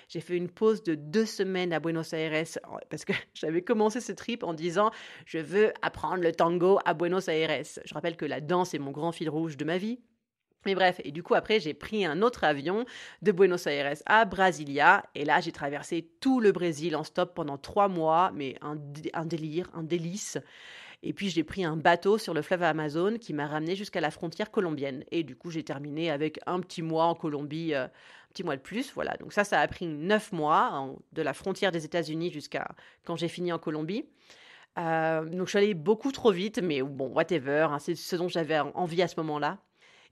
J'ai 0.08 0.20
fait 0.20 0.36
une 0.36 0.48
pause 0.48 0.82
de 0.82 0.94
deux 0.94 1.26
semaines 1.26 1.72
à 1.72 1.80
Buenos 1.80 2.12
Aires 2.12 2.44
parce 2.90 3.04
que 3.04 3.12
j'avais 3.34 3.62
commencé 3.62 4.00
ce 4.00 4.12
trip 4.12 4.42
en 4.42 4.54
disant 4.54 4.90
je 5.26 5.38
veux 5.38 5.72
apprendre 5.82 6.22
le 6.22 6.32
tango 6.32 6.78
à 6.84 6.94
Buenos 6.94 7.28
Aires. 7.28 7.62
Je 7.84 7.94
rappelle 7.94 8.16
que 8.16 8.24
la 8.24 8.40
danse 8.40 8.74
est 8.74 8.78
mon 8.78 8.90
grand 8.90 9.12
fil 9.12 9.28
rouge 9.28 9.56
de 9.56 9.64
ma 9.64 9.78
vie. 9.78 10.00
Mais 10.66 10.74
bref, 10.74 11.00
et 11.04 11.12
du 11.12 11.22
coup 11.22 11.34
après 11.34 11.60
j'ai 11.60 11.74
pris 11.74 12.06
un 12.06 12.22
autre 12.22 12.44
avion 12.44 12.86
de 13.20 13.32
Buenos 13.32 13.66
Aires 13.66 13.96
à 14.06 14.24
Brasilia 14.24 15.04
et 15.14 15.24
là 15.24 15.40
j'ai 15.40 15.52
traversé 15.52 16.10
tout 16.20 16.40
le 16.40 16.52
Brésil 16.52 16.96
en 16.96 17.04
stop 17.04 17.34
pendant 17.34 17.58
trois 17.58 17.88
mois, 17.88 18.32
mais 18.34 18.56
un 18.62 19.26
délire, 19.26 19.68
un 19.74 19.82
délice. 19.82 20.38
Et 21.04 21.12
puis 21.12 21.28
j'ai 21.28 21.44
pris 21.44 21.64
un 21.64 21.76
bateau 21.76 22.16
sur 22.16 22.32
le 22.32 22.40
fleuve 22.40 22.62
Amazon 22.62 23.18
qui 23.20 23.34
m'a 23.34 23.46
ramené 23.46 23.76
jusqu'à 23.76 24.00
la 24.00 24.10
frontière 24.10 24.50
colombienne. 24.50 25.04
Et 25.12 25.22
du 25.22 25.36
coup 25.36 25.50
j'ai 25.50 25.62
terminé 25.62 26.10
avec 26.10 26.40
un 26.46 26.60
petit 26.60 26.80
mois 26.82 27.04
en 27.04 27.14
Colombie, 27.14 27.74
euh, 27.74 27.84
un 27.84 28.32
petit 28.32 28.42
mois 28.42 28.56
de 28.56 28.62
plus. 28.62 28.92
Voilà, 28.94 29.14
donc 29.18 29.32
ça 29.34 29.44
ça 29.44 29.60
a 29.60 29.68
pris 29.68 29.86
neuf 29.86 30.32
mois 30.32 30.94
de 31.12 31.22
la 31.22 31.34
frontière 31.34 31.72
des 31.72 31.84
États-Unis 31.84 32.32
jusqu'à 32.32 32.68
quand 33.04 33.16
j'ai 33.16 33.28
fini 33.28 33.52
en 33.52 33.58
Colombie. 33.58 34.06
Euh, 34.78 35.24
donc 35.24 35.46
je 35.46 35.50
suis 35.50 35.58
allée 35.58 35.74
beaucoup 35.74 36.10
trop 36.10 36.32
vite, 36.32 36.60
mais 36.62 36.82
bon, 36.82 37.08
whatever, 37.08 37.68
hein, 37.70 37.78
c'est 37.78 37.94
ce 37.94 38.16
dont 38.16 38.28
j'avais 38.28 38.58
envie 38.58 39.02
à 39.02 39.08
ce 39.08 39.16
moment-là. 39.20 39.58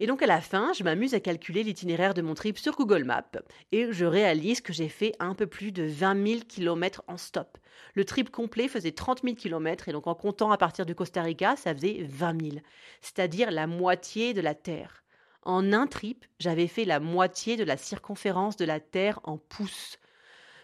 Et 0.01 0.07
donc 0.07 0.23
à 0.23 0.27
la 0.27 0.41
fin, 0.41 0.73
je 0.73 0.85
m'amuse 0.85 1.15
à 1.15 1.21
calculer 1.21 1.63
l'itinéraire 1.63 2.15
de 2.15 2.23
mon 2.23 2.35
trip 2.35 2.59
sur 2.59 2.75
Google 2.75 3.05
Maps 3.05 3.31
et 3.71 3.93
je 3.93 4.05
réalise 4.05 4.61
que 4.61 4.73
j'ai 4.73 4.89
fait 4.89 5.15
un 5.19 5.35
peu 5.35 5.47
plus 5.47 5.73
de 5.73 5.85
20 5.85 6.27
000 6.27 6.41
km 6.49 7.03
en 7.07 7.17
stop. 7.17 7.59
Le 7.95 8.05
trip 8.05 8.31
complet 8.31 8.69
faisait 8.69 8.93
30 8.93 9.23
000 9.23 9.35
km 9.35 9.89
et 9.89 9.93
donc 9.93 10.07
en 10.07 10.15
comptant 10.15 10.51
à 10.51 10.59
partir 10.59 10.87
du 10.87 10.95
Costa 10.95 11.23
Rica, 11.23 11.57
ça 11.57 11.75
faisait 11.75 12.05
20 12.09 12.43
000, 12.43 12.57
c'est-à-dire 13.01 13.51
la 13.51 13.67
moitié 13.67 14.35
de 14.35 14.41
la 14.41 14.55
Terre. 14.55 15.05
En 15.45 15.73
un 15.73 15.87
trip, 15.87 16.25
j'avais 16.39 16.69
fait 16.69 16.85
la 16.85 17.01
moitié 17.01 17.57
de 17.57 17.65
la 17.65 17.77
circonférence 17.77 18.57
de 18.57 18.65
la 18.65 18.81
Terre 18.81 19.21
en 19.25 19.39
pouces. 19.39 19.99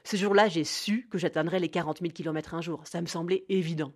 Ce 0.04 0.16
jour-là, 0.16 0.48
j'ai 0.48 0.64
su 0.64 1.08
que 1.10 1.18
j'atteindrais 1.18 1.58
les 1.58 1.68
40 1.68 1.98
000 2.00 2.12
km 2.12 2.54
un 2.54 2.62
jour. 2.62 2.86
Ça 2.86 3.00
me 3.00 3.06
semblait 3.06 3.44
évident. 3.48 3.92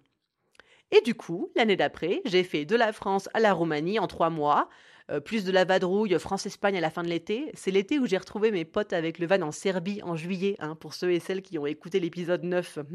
Et 0.90 1.00
du 1.00 1.14
coup, 1.14 1.50
l'année 1.56 1.76
d'après, 1.76 2.20
j'ai 2.26 2.44
fait 2.44 2.66
de 2.66 2.76
la 2.76 2.92
France 2.92 3.30
à 3.32 3.40
la 3.40 3.54
Roumanie 3.54 3.98
en 3.98 4.06
trois 4.06 4.28
mois, 4.28 4.68
euh, 5.10 5.20
plus 5.20 5.44
de 5.44 5.52
la 5.52 5.64
vadrouille 5.64 6.18
France-Espagne 6.18 6.76
à 6.76 6.80
la 6.80 6.90
fin 6.90 7.02
de 7.02 7.08
l'été. 7.08 7.50
C'est 7.54 7.70
l'été 7.70 7.98
où 7.98 8.06
j'ai 8.06 8.18
retrouvé 8.18 8.50
mes 8.50 8.64
potes 8.64 8.92
avec 8.92 9.18
le 9.18 9.26
van 9.26 9.42
en 9.42 9.52
Serbie 9.52 10.00
en 10.02 10.16
juillet, 10.16 10.56
hein, 10.58 10.74
pour 10.76 10.94
ceux 10.94 11.12
et 11.12 11.20
celles 11.20 11.42
qui 11.42 11.58
ont 11.58 11.66
écouté 11.66 12.00
l'épisode 12.00 12.44
9. 12.44 12.78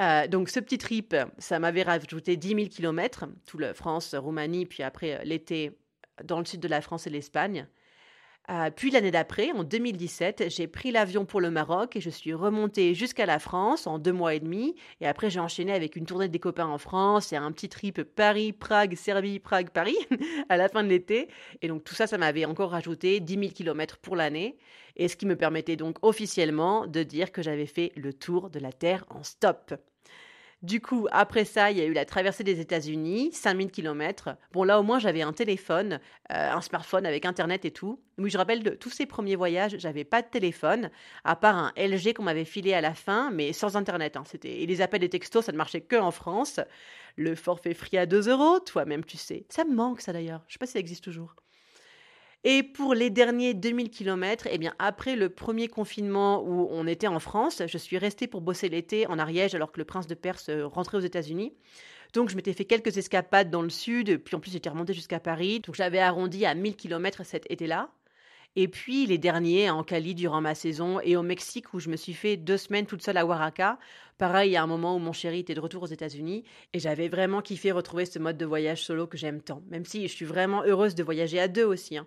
Euh, 0.00 0.26
donc 0.26 0.48
ce 0.48 0.58
petit 0.58 0.78
trip, 0.78 1.14
ça 1.38 1.60
m'avait 1.60 1.84
rajouté 1.84 2.36
10 2.36 2.48
000 2.48 2.60
km, 2.68 3.26
tout 3.46 3.58
le 3.58 3.72
France, 3.72 4.16
Roumanie, 4.16 4.66
puis 4.66 4.82
après 4.82 5.20
euh, 5.20 5.22
l'été 5.22 5.78
dans 6.24 6.40
le 6.40 6.44
sud 6.44 6.58
de 6.58 6.66
la 6.66 6.80
France 6.80 7.06
et 7.06 7.10
l'Espagne. 7.10 7.68
Euh, 8.50 8.70
puis 8.74 8.90
l'année 8.90 9.10
d'après, 9.10 9.52
en 9.52 9.64
2017, 9.64 10.44
j'ai 10.48 10.66
pris 10.66 10.90
l'avion 10.90 11.24
pour 11.24 11.40
le 11.40 11.50
Maroc 11.50 11.96
et 11.96 12.00
je 12.00 12.10
suis 12.10 12.34
remontée 12.34 12.94
jusqu'à 12.94 13.24
la 13.24 13.38
France 13.38 13.86
en 13.86 13.98
deux 13.98 14.12
mois 14.12 14.34
et 14.34 14.40
demi. 14.40 14.74
Et 15.00 15.06
après, 15.06 15.30
j'ai 15.30 15.40
enchaîné 15.40 15.72
avec 15.72 15.96
une 15.96 16.04
tournée 16.04 16.28
des 16.28 16.38
copains 16.38 16.66
en 16.66 16.76
France 16.76 17.32
et 17.32 17.36
un 17.36 17.50
petit 17.52 17.70
trip 17.70 18.02
Paris, 18.02 18.52
Prague, 18.52 18.96
Serbie, 18.96 19.38
Prague, 19.38 19.70
Paris 19.70 19.96
à 20.50 20.58
la 20.58 20.68
fin 20.68 20.82
de 20.84 20.88
l'été. 20.88 21.28
Et 21.62 21.68
donc 21.68 21.84
tout 21.84 21.94
ça, 21.94 22.06
ça 22.06 22.18
m'avait 22.18 22.44
encore 22.44 22.72
rajouté 22.72 23.20
10 23.20 23.34
000 23.34 23.52
km 23.52 23.96
pour 23.98 24.14
l'année. 24.14 24.58
Et 24.96 25.08
ce 25.08 25.16
qui 25.16 25.26
me 25.26 25.36
permettait 25.36 25.76
donc 25.76 25.96
officiellement 26.02 26.86
de 26.86 27.02
dire 27.02 27.32
que 27.32 27.42
j'avais 27.42 27.66
fait 27.66 27.92
le 27.96 28.12
tour 28.12 28.50
de 28.50 28.58
la 28.58 28.72
Terre 28.72 29.04
en 29.08 29.22
stop. 29.22 29.74
Du 30.64 30.80
coup, 30.80 31.06
après 31.12 31.44
ça, 31.44 31.70
il 31.70 31.76
y 31.76 31.82
a 31.82 31.84
eu 31.84 31.92
la 31.92 32.06
traversée 32.06 32.42
des 32.42 32.58
États-Unis, 32.58 33.28
5000 33.34 33.70
km. 33.70 34.30
Bon, 34.50 34.64
là, 34.64 34.80
au 34.80 34.82
moins, 34.82 34.98
j'avais 34.98 35.20
un 35.20 35.34
téléphone, 35.34 36.00
euh, 36.32 36.52
un 36.52 36.62
smartphone 36.62 37.04
avec 37.04 37.26
Internet 37.26 37.66
et 37.66 37.70
tout. 37.70 38.00
Oui, 38.16 38.30
je 38.30 38.38
rappelle, 38.38 38.62
de 38.62 38.70
tous 38.70 38.88
ces 38.88 39.04
premiers 39.04 39.36
voyages, 39.36 39.76
j'avais 39.76 40.04
pas 40.04 40.22
de 40.22 40.26
téléphone, 40.26 40.90
à 41.22 41.36
part 41.36 41.58
un 41.58 41.72
LG 41.76 42.14
qu'on 42.14 42.22
m'avait 42.22 42.46
filé 42.46 42.72
à 42.72 42.80
la 42.80 42.94
fin, 42.94 43.30
mais 43.30 43.52
sans 43.52 43.76
Internet. 43.76 44.16
Hein. 44.16 44.24
C'était... 44.24 44.62
Et 44.62 44.66
les 44.66 44.80
appels 44.80 45.04
et 45.04 45.10
textos, 45.10 45.44
ça 45.44 45.52
ne 45.52 45.58
marchait 45.58 45.82
que 45.82 45.96
en 45.96 46.10
France. 46.10 46.60
Le 47.16 47.34
forfait 47.34 47.74
free 47.74 47.98
à 47.98 48.06
2 48.06 48.30
euros, 48.30 48.58
toi-même, 48.60 49.04
tu 49.04 49.18
sais. 49.18 49.44
Ça 49.50 49.64
me 49.66 49.74
manque, 49.74 50.00
ça 50.00 50.14
d'ailleurs. 50.14 50.44
Je 50.48 50.54
sais 50.54 50.58
pas 50.58 50.64
si 50.64 50.72
ça 50.72 50.78
existe 50.78 51.04
toujours. 51.04 51.36
Et 52.46 52.62
pour 52.62 52.92
les 52.92 53.08
derniers 53.08 53.54
2000 53.54 53.88
km, 53.88 54.46
eh 54.50 54.58
bien, 54.58 54.74
après 54.78 55.16
le 55.16 55.30
premier 55.30 55.66
confinement 55.66 56.42
où 56.42 56.68
on 56.70 56.86
était 56.86 57.06
en 57.06 57.18
France, 57.18 57.62
je 57.66 57.78
suis 57.78 57.96
restée 57.96 58.26
pour 58.26 58.42
bosser 58.42 58.68
l'été 58.68 59.06
en 59.06 59.18
Ariège 59.18 59.54
alors 59.54 59.72
que 59.72 59.78
le 59.78 59.86
prince 59.86 60.06
de 60.06 60.14
Perse 60.14 60.50
euh, 60.50 60.66
rentrait 60.66 60.98
aux 60.98 61.00
États-Unis. 61.00 61.54
Donc, 62.12 62.28
je 62.28 62.36
m'étais 62.36 62.52
fait 62.52 62.66
quelques 62.66 62.98
escapades 62.98 63.50
dans 63.50 63.62
le 63.62 63.70
sud, 63.70 64.18
puis 64.22 64.36
en 64.36 64.40
plus, 64.40 64.50
j'étais 64.50 64.68
remontée 64.68 64.92
jusqu'à 64.92 65.20
Paris. 65.20 65.60
Donc, 65.60 65.74
j'avais 65.74 66.00
arrondi 66.00 66.44
à 66.44 66.54
1000 66.54 66.76
km 66.76 67.24
cet 67.24 67.50
été-là. 67.50 67.88
Et 68.56 68.68
puis, 68.68 69.06
les 69.06 69.18
derniers 69.18 69.70
en 69.70 69.82
Cali 69.82 70.14
durant 70.14 70.42
ma 70.42 70.54
saison 70.54 71.00
et 71.00 71.16
au 71.16 71.22
Mexique 71.22 71.72
où 71.72 71.80
je 71.80 71.88
me 71.88 71.96
suis 71.96 72.12
fait 72.12 72.36
deux 72.36 72.58
semaines 72.58 72.86
toute 72.86 73.02
seule 73.02 73.16
à 73.16 73.26
Oaxaca. 73.26 73.78
Pareil, 74.18 74.54
a 74.54 74.62
un 74.62 74.66
moment 74.66 74.94
où 74.94 75.00
mon 75.00 75.12
chéri 75.12 75.40
était 75.40 75.54
de 75.54 75.60
retour 75.60 75.82
aux 75.82 75.86
États-Unis 75.86 76.44
et 76.72 76.78
j'avais 76.78 77.08
vraiment 77.08 77.40
kiffé 77.40 77.72
retrouver 77.72 78.04
ce 78.04 78.18
mode 78.18 78.36
de 78.36 78.46
voyage 78.46 78.84
solo 78.84 79.08
que 79.08 79.16
j'aime 79.16 79.40
tant. 79.40 79.62
Même 79.70 79.84
si 79.86 80.06
je 80.06 80.12
suis 80.12 80.26
vraiment 80.26 80.62
heureuse 80.62 80.94
de 80.94 81.02
voyager 81.02 81.40
à 81.40 81.48
deux 81.48 81.64
aussi. 81.64 81.96
Hein. 81.96 82.06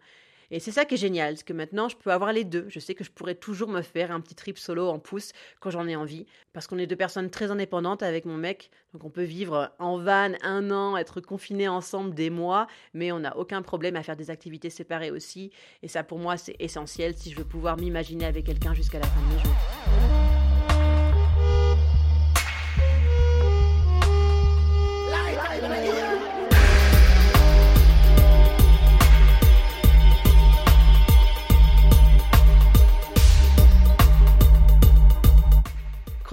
Et 0.50 0.60
c'est 0.60 0.72
ça 0.72 0.86
qui 0.86 0.96
est 0.96 0.98
génial, 0.98 1.38
c'est 1.38 1.46
que 1.46 1.54
maintenant 1.54 1.90
je 1.90 1.98
peux 1.98 2.12
avoir 2.12 2.32
les 2.32 2.44
deux. 2.44 2.66
Je 2.70 2.80
sais 2.80 2.96
que 2.96 3.04
je 3.04 3.12
pourrais 3.12 3.36
toujours 3.36 3.68
me 3.68 3.82
faire 3.82 4.12
un 4.12 4.22
petit 4.22 4.36
trip 4.36 4.58
solo 4.58 4.88
en 4.88 4.98
pouce 4.98 5.34
quand 5.60 5.70
j'en 5.70 5.88
ai 5.88 5.96
envie, 5.96 6.26
parce 6.54 6.68
qu'on 6.68 6.78
est 6.78 6.88
deux 6.88 6.96
personnes 6.96 7.30
très 7.30 7.52
indépendantes 7.52 8.02
avec 8.02 8.26
mon 8.26 8.38
mec, 8.38 8.72
donc 8.94 9.04
on 9.04 9.10
peut 9.10 9.24
vivre 9.24 9.72
en 9.80 9.98
van 9.98 10.32
un 10.42 10.72
an, 10.72 10.96
être 10.96 11.20
confinés 11.20 11.68
ensemble 11.68 12.14
des 12.14 12.30
mois, 12.30 12.68
mais 12.94 13.12
on 13.12 13.20
n'a 13.20 13.36
aucun 13.38 13.62
problème 13.62 13.98
à 13.98 14.04
faire 14.04 14.16
des 14.16 14.30
activités 14.30 14.70
séparées 14.70 15.12
aussi. 15.12 15.52
Et 15.84 15.88
ça 15.88 16.04
pour 16.04 16.20
moi 16.20 16.38
c'est 16.38 16.56
essentiel 16.60 17.16
si 17.16 17.32
je 17.32 17.38
veux 17.38 17.46
pouvoir 17.46 17.78
m'imaginer 17.78 18.26
avec 18.26 18.46
quelqu'un 18.46 18.74
jusqu'à 18.74 19.00
la 19.00 19.08
fin 19.08 19.22
de 19.22 19.36
mes 19.36 19.44
jours. 19.44 20.27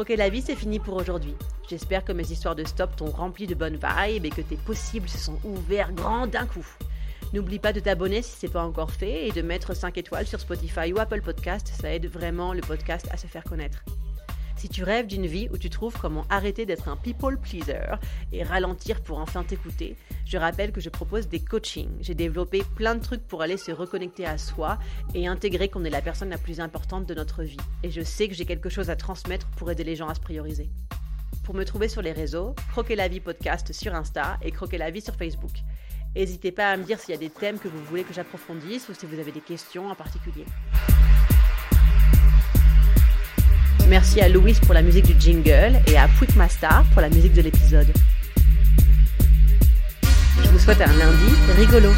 Croquer 0.04 0.16
la 0.16 0.28
vie, 0.28 0.42
c'est 0.42 0.54
fini 0.54 0.80
pour 0.80 0.96
aujourd'hui. 0.96 1.34
J'espère 1.66 2.04
que 2.04 2.12
mes 2.12 2.30
histoires 2.30 2.54
de 2.54 2.64
stop 2.64 2.94
t'ont 2.94 3.10
rempli 3.10 3.46
de 3.46 3.54
bonnes 3.54 3.78
vibes 3.82 4.26
et 4.26 4.28
que 4.28 4.42
tes 4.42 4.56
possibles 4.56 5.08
se 5.08 5.16
sont 5.16 5.38
ouverts 5.44 5.94
grand 5.94 6.26
d'un 6.26 6.44
coup. 6.44 6.66
N'oublie 7.32 7.58
pas 7.58 7.72
de 7.72 7.80
t'abonner 7.80 8.20
si 8.20 8.38
ce 8.38 8.44
n'est 8.44 8.52
pas 8.52 8.64
encore 8.64 8.90
fait 8.90 9.26
et 9.26 9.32
de 9.32 9.40
mettre 9.40 9.72
5 9.72 9.96
étoiles 9.96 10.26
sur 10.26 10.40
Spotify 10.40 10.92
ou 10.92 10.98
Apple 10.98 11.22
Podcast, 11.22 11.72
ça 11.80 11.90
aide 11.90 12.04
vraiment 12.04 12.52
le 12.52 12.60
podcast 12.60 13.08
à 13.12 13.16
se 13.16 13.26
faire 13.26 13.44
connaître. 13.44 13.82
Si 14.56 14.68
tu 14.68 14.84
rêves 14.84 15.06
d'une 15.06 15.26
vie 15.26 15.48
où 15.52 15.58
tu 15.58 15.68
trouves 15.68 15.96
comment 16.00 16.24
arrêter 16.30 16.64
d'être 16.64 16.88
un 16.88 16.96
people 16.96 17.38
pleaser 17.38 17.96
et 18.32 18.42
ralentir 18.42 19.02
pour 19.02 19.18
enfin 19.18 19.42
t'écouter, 19.42 19.96
je 20.24 20.38
rappelle 20.38 20.72
que 20.72 20.80
je 20.80 20.88
propose 20.88 21.28
des 21.28 21.40
coachings. 21.40 21.90
J'ai 22.00 22.14
développé 22.14 22.62
plein 22.76 22.94
de 22.94 23.02
trucs 23.02 23.26
pour 23.26 23.42
aller 23.42 23.56
se 23.56 23.72
reconnecter 23.72 24.26
à 24.26 24.38
soi 24.38 24.78
et 25.14 25.26
intégrer 25.26 25.68
qu'on 25.68 25.84
est 25.84 25.90
la 25.90 26.02
personne 26.02 26.30
la 26.30 26.38
plus 26.38 26.60
importante 26.60 27.06
de 27.06 27.14
notre 27.14 27.42
vie. 27.42 27.56
Et 27.82 27.90
je 27.90 28.02
sais 28.02 28.28
que 28.28 28.34
j'ai 28.34 28.46
quelque 28.46 28.70
chose 28.70 28.90
à 28.90 28.96
transmettre 28.96 29.48
pour 29.56 29.70
aider 29.70 29.84
les 29.84 29.96
gens 29.96 30.08
à 30.08 30.14
se 30.14 30.20
prioriser. 30.20 30.70
Pour 31.42 31.54
me 31.54 31.64
trouver 31.64 31.88
sur 31.88 32.00
les 32.00 32.12
réseaux, 32.12 32.54
Croquer 32.70 32.96
la 32.96 33.08
vie 33.08 33.20
podcast 33.20 33.72
sur 33.72 33.94
Insta 33.94 34.38
et 34.40 34.50
Croquer 34.50 34.78
la 34.78 34.90
vie 34.90 35.02
sur 35.02 35.14
Facebook. 35.14 35.52
N'hésitez 36.16 36.52
pas 36.52 36.70
à 36.70 36.76
me 36.76 36.84
dire 36.84 37.00
s'il 37.00 37.10
y 37.10 37.16
a 37.16 37.20
des 37.20 37.28
thèmes 37.28 37.58
que 37.58 37.68
vous 37.68 37.82
voulez 37.84 38.04
que 38.04 38.14
j'approfondisse 38.14 38.88
ou 38.88 38.94
si 38.94 39.04
vous 39.04 39.18
avez 39.18 39.32
des 39.32 39.40
questions 39.40 39.88
en 39.90 39.94
particulier. 39.94 40.46
Merci 43.88 44.20
à 44.20 44.28
Louis 44.28 44.56
pour 44.64 44.74
la 44.74 44.82
musique 44.82 45.06
du 45.06 45.14
jingle 45.18 45.80
et 45.86 45.96
à 45.96 46.08
Quickmaster 46.18 46.84
pour 46.92 47.02
la 47.02 47.08
musique 47.10 47.34
de 47.34 47.42
l'épisode. 47.42 47.86
Je 50.42 50.48
vous 50.48 50.58
souhaite 50.58 50.80
un 50.80 50.86
lundi 50.86 51.34
rigolo. 51.56 51.90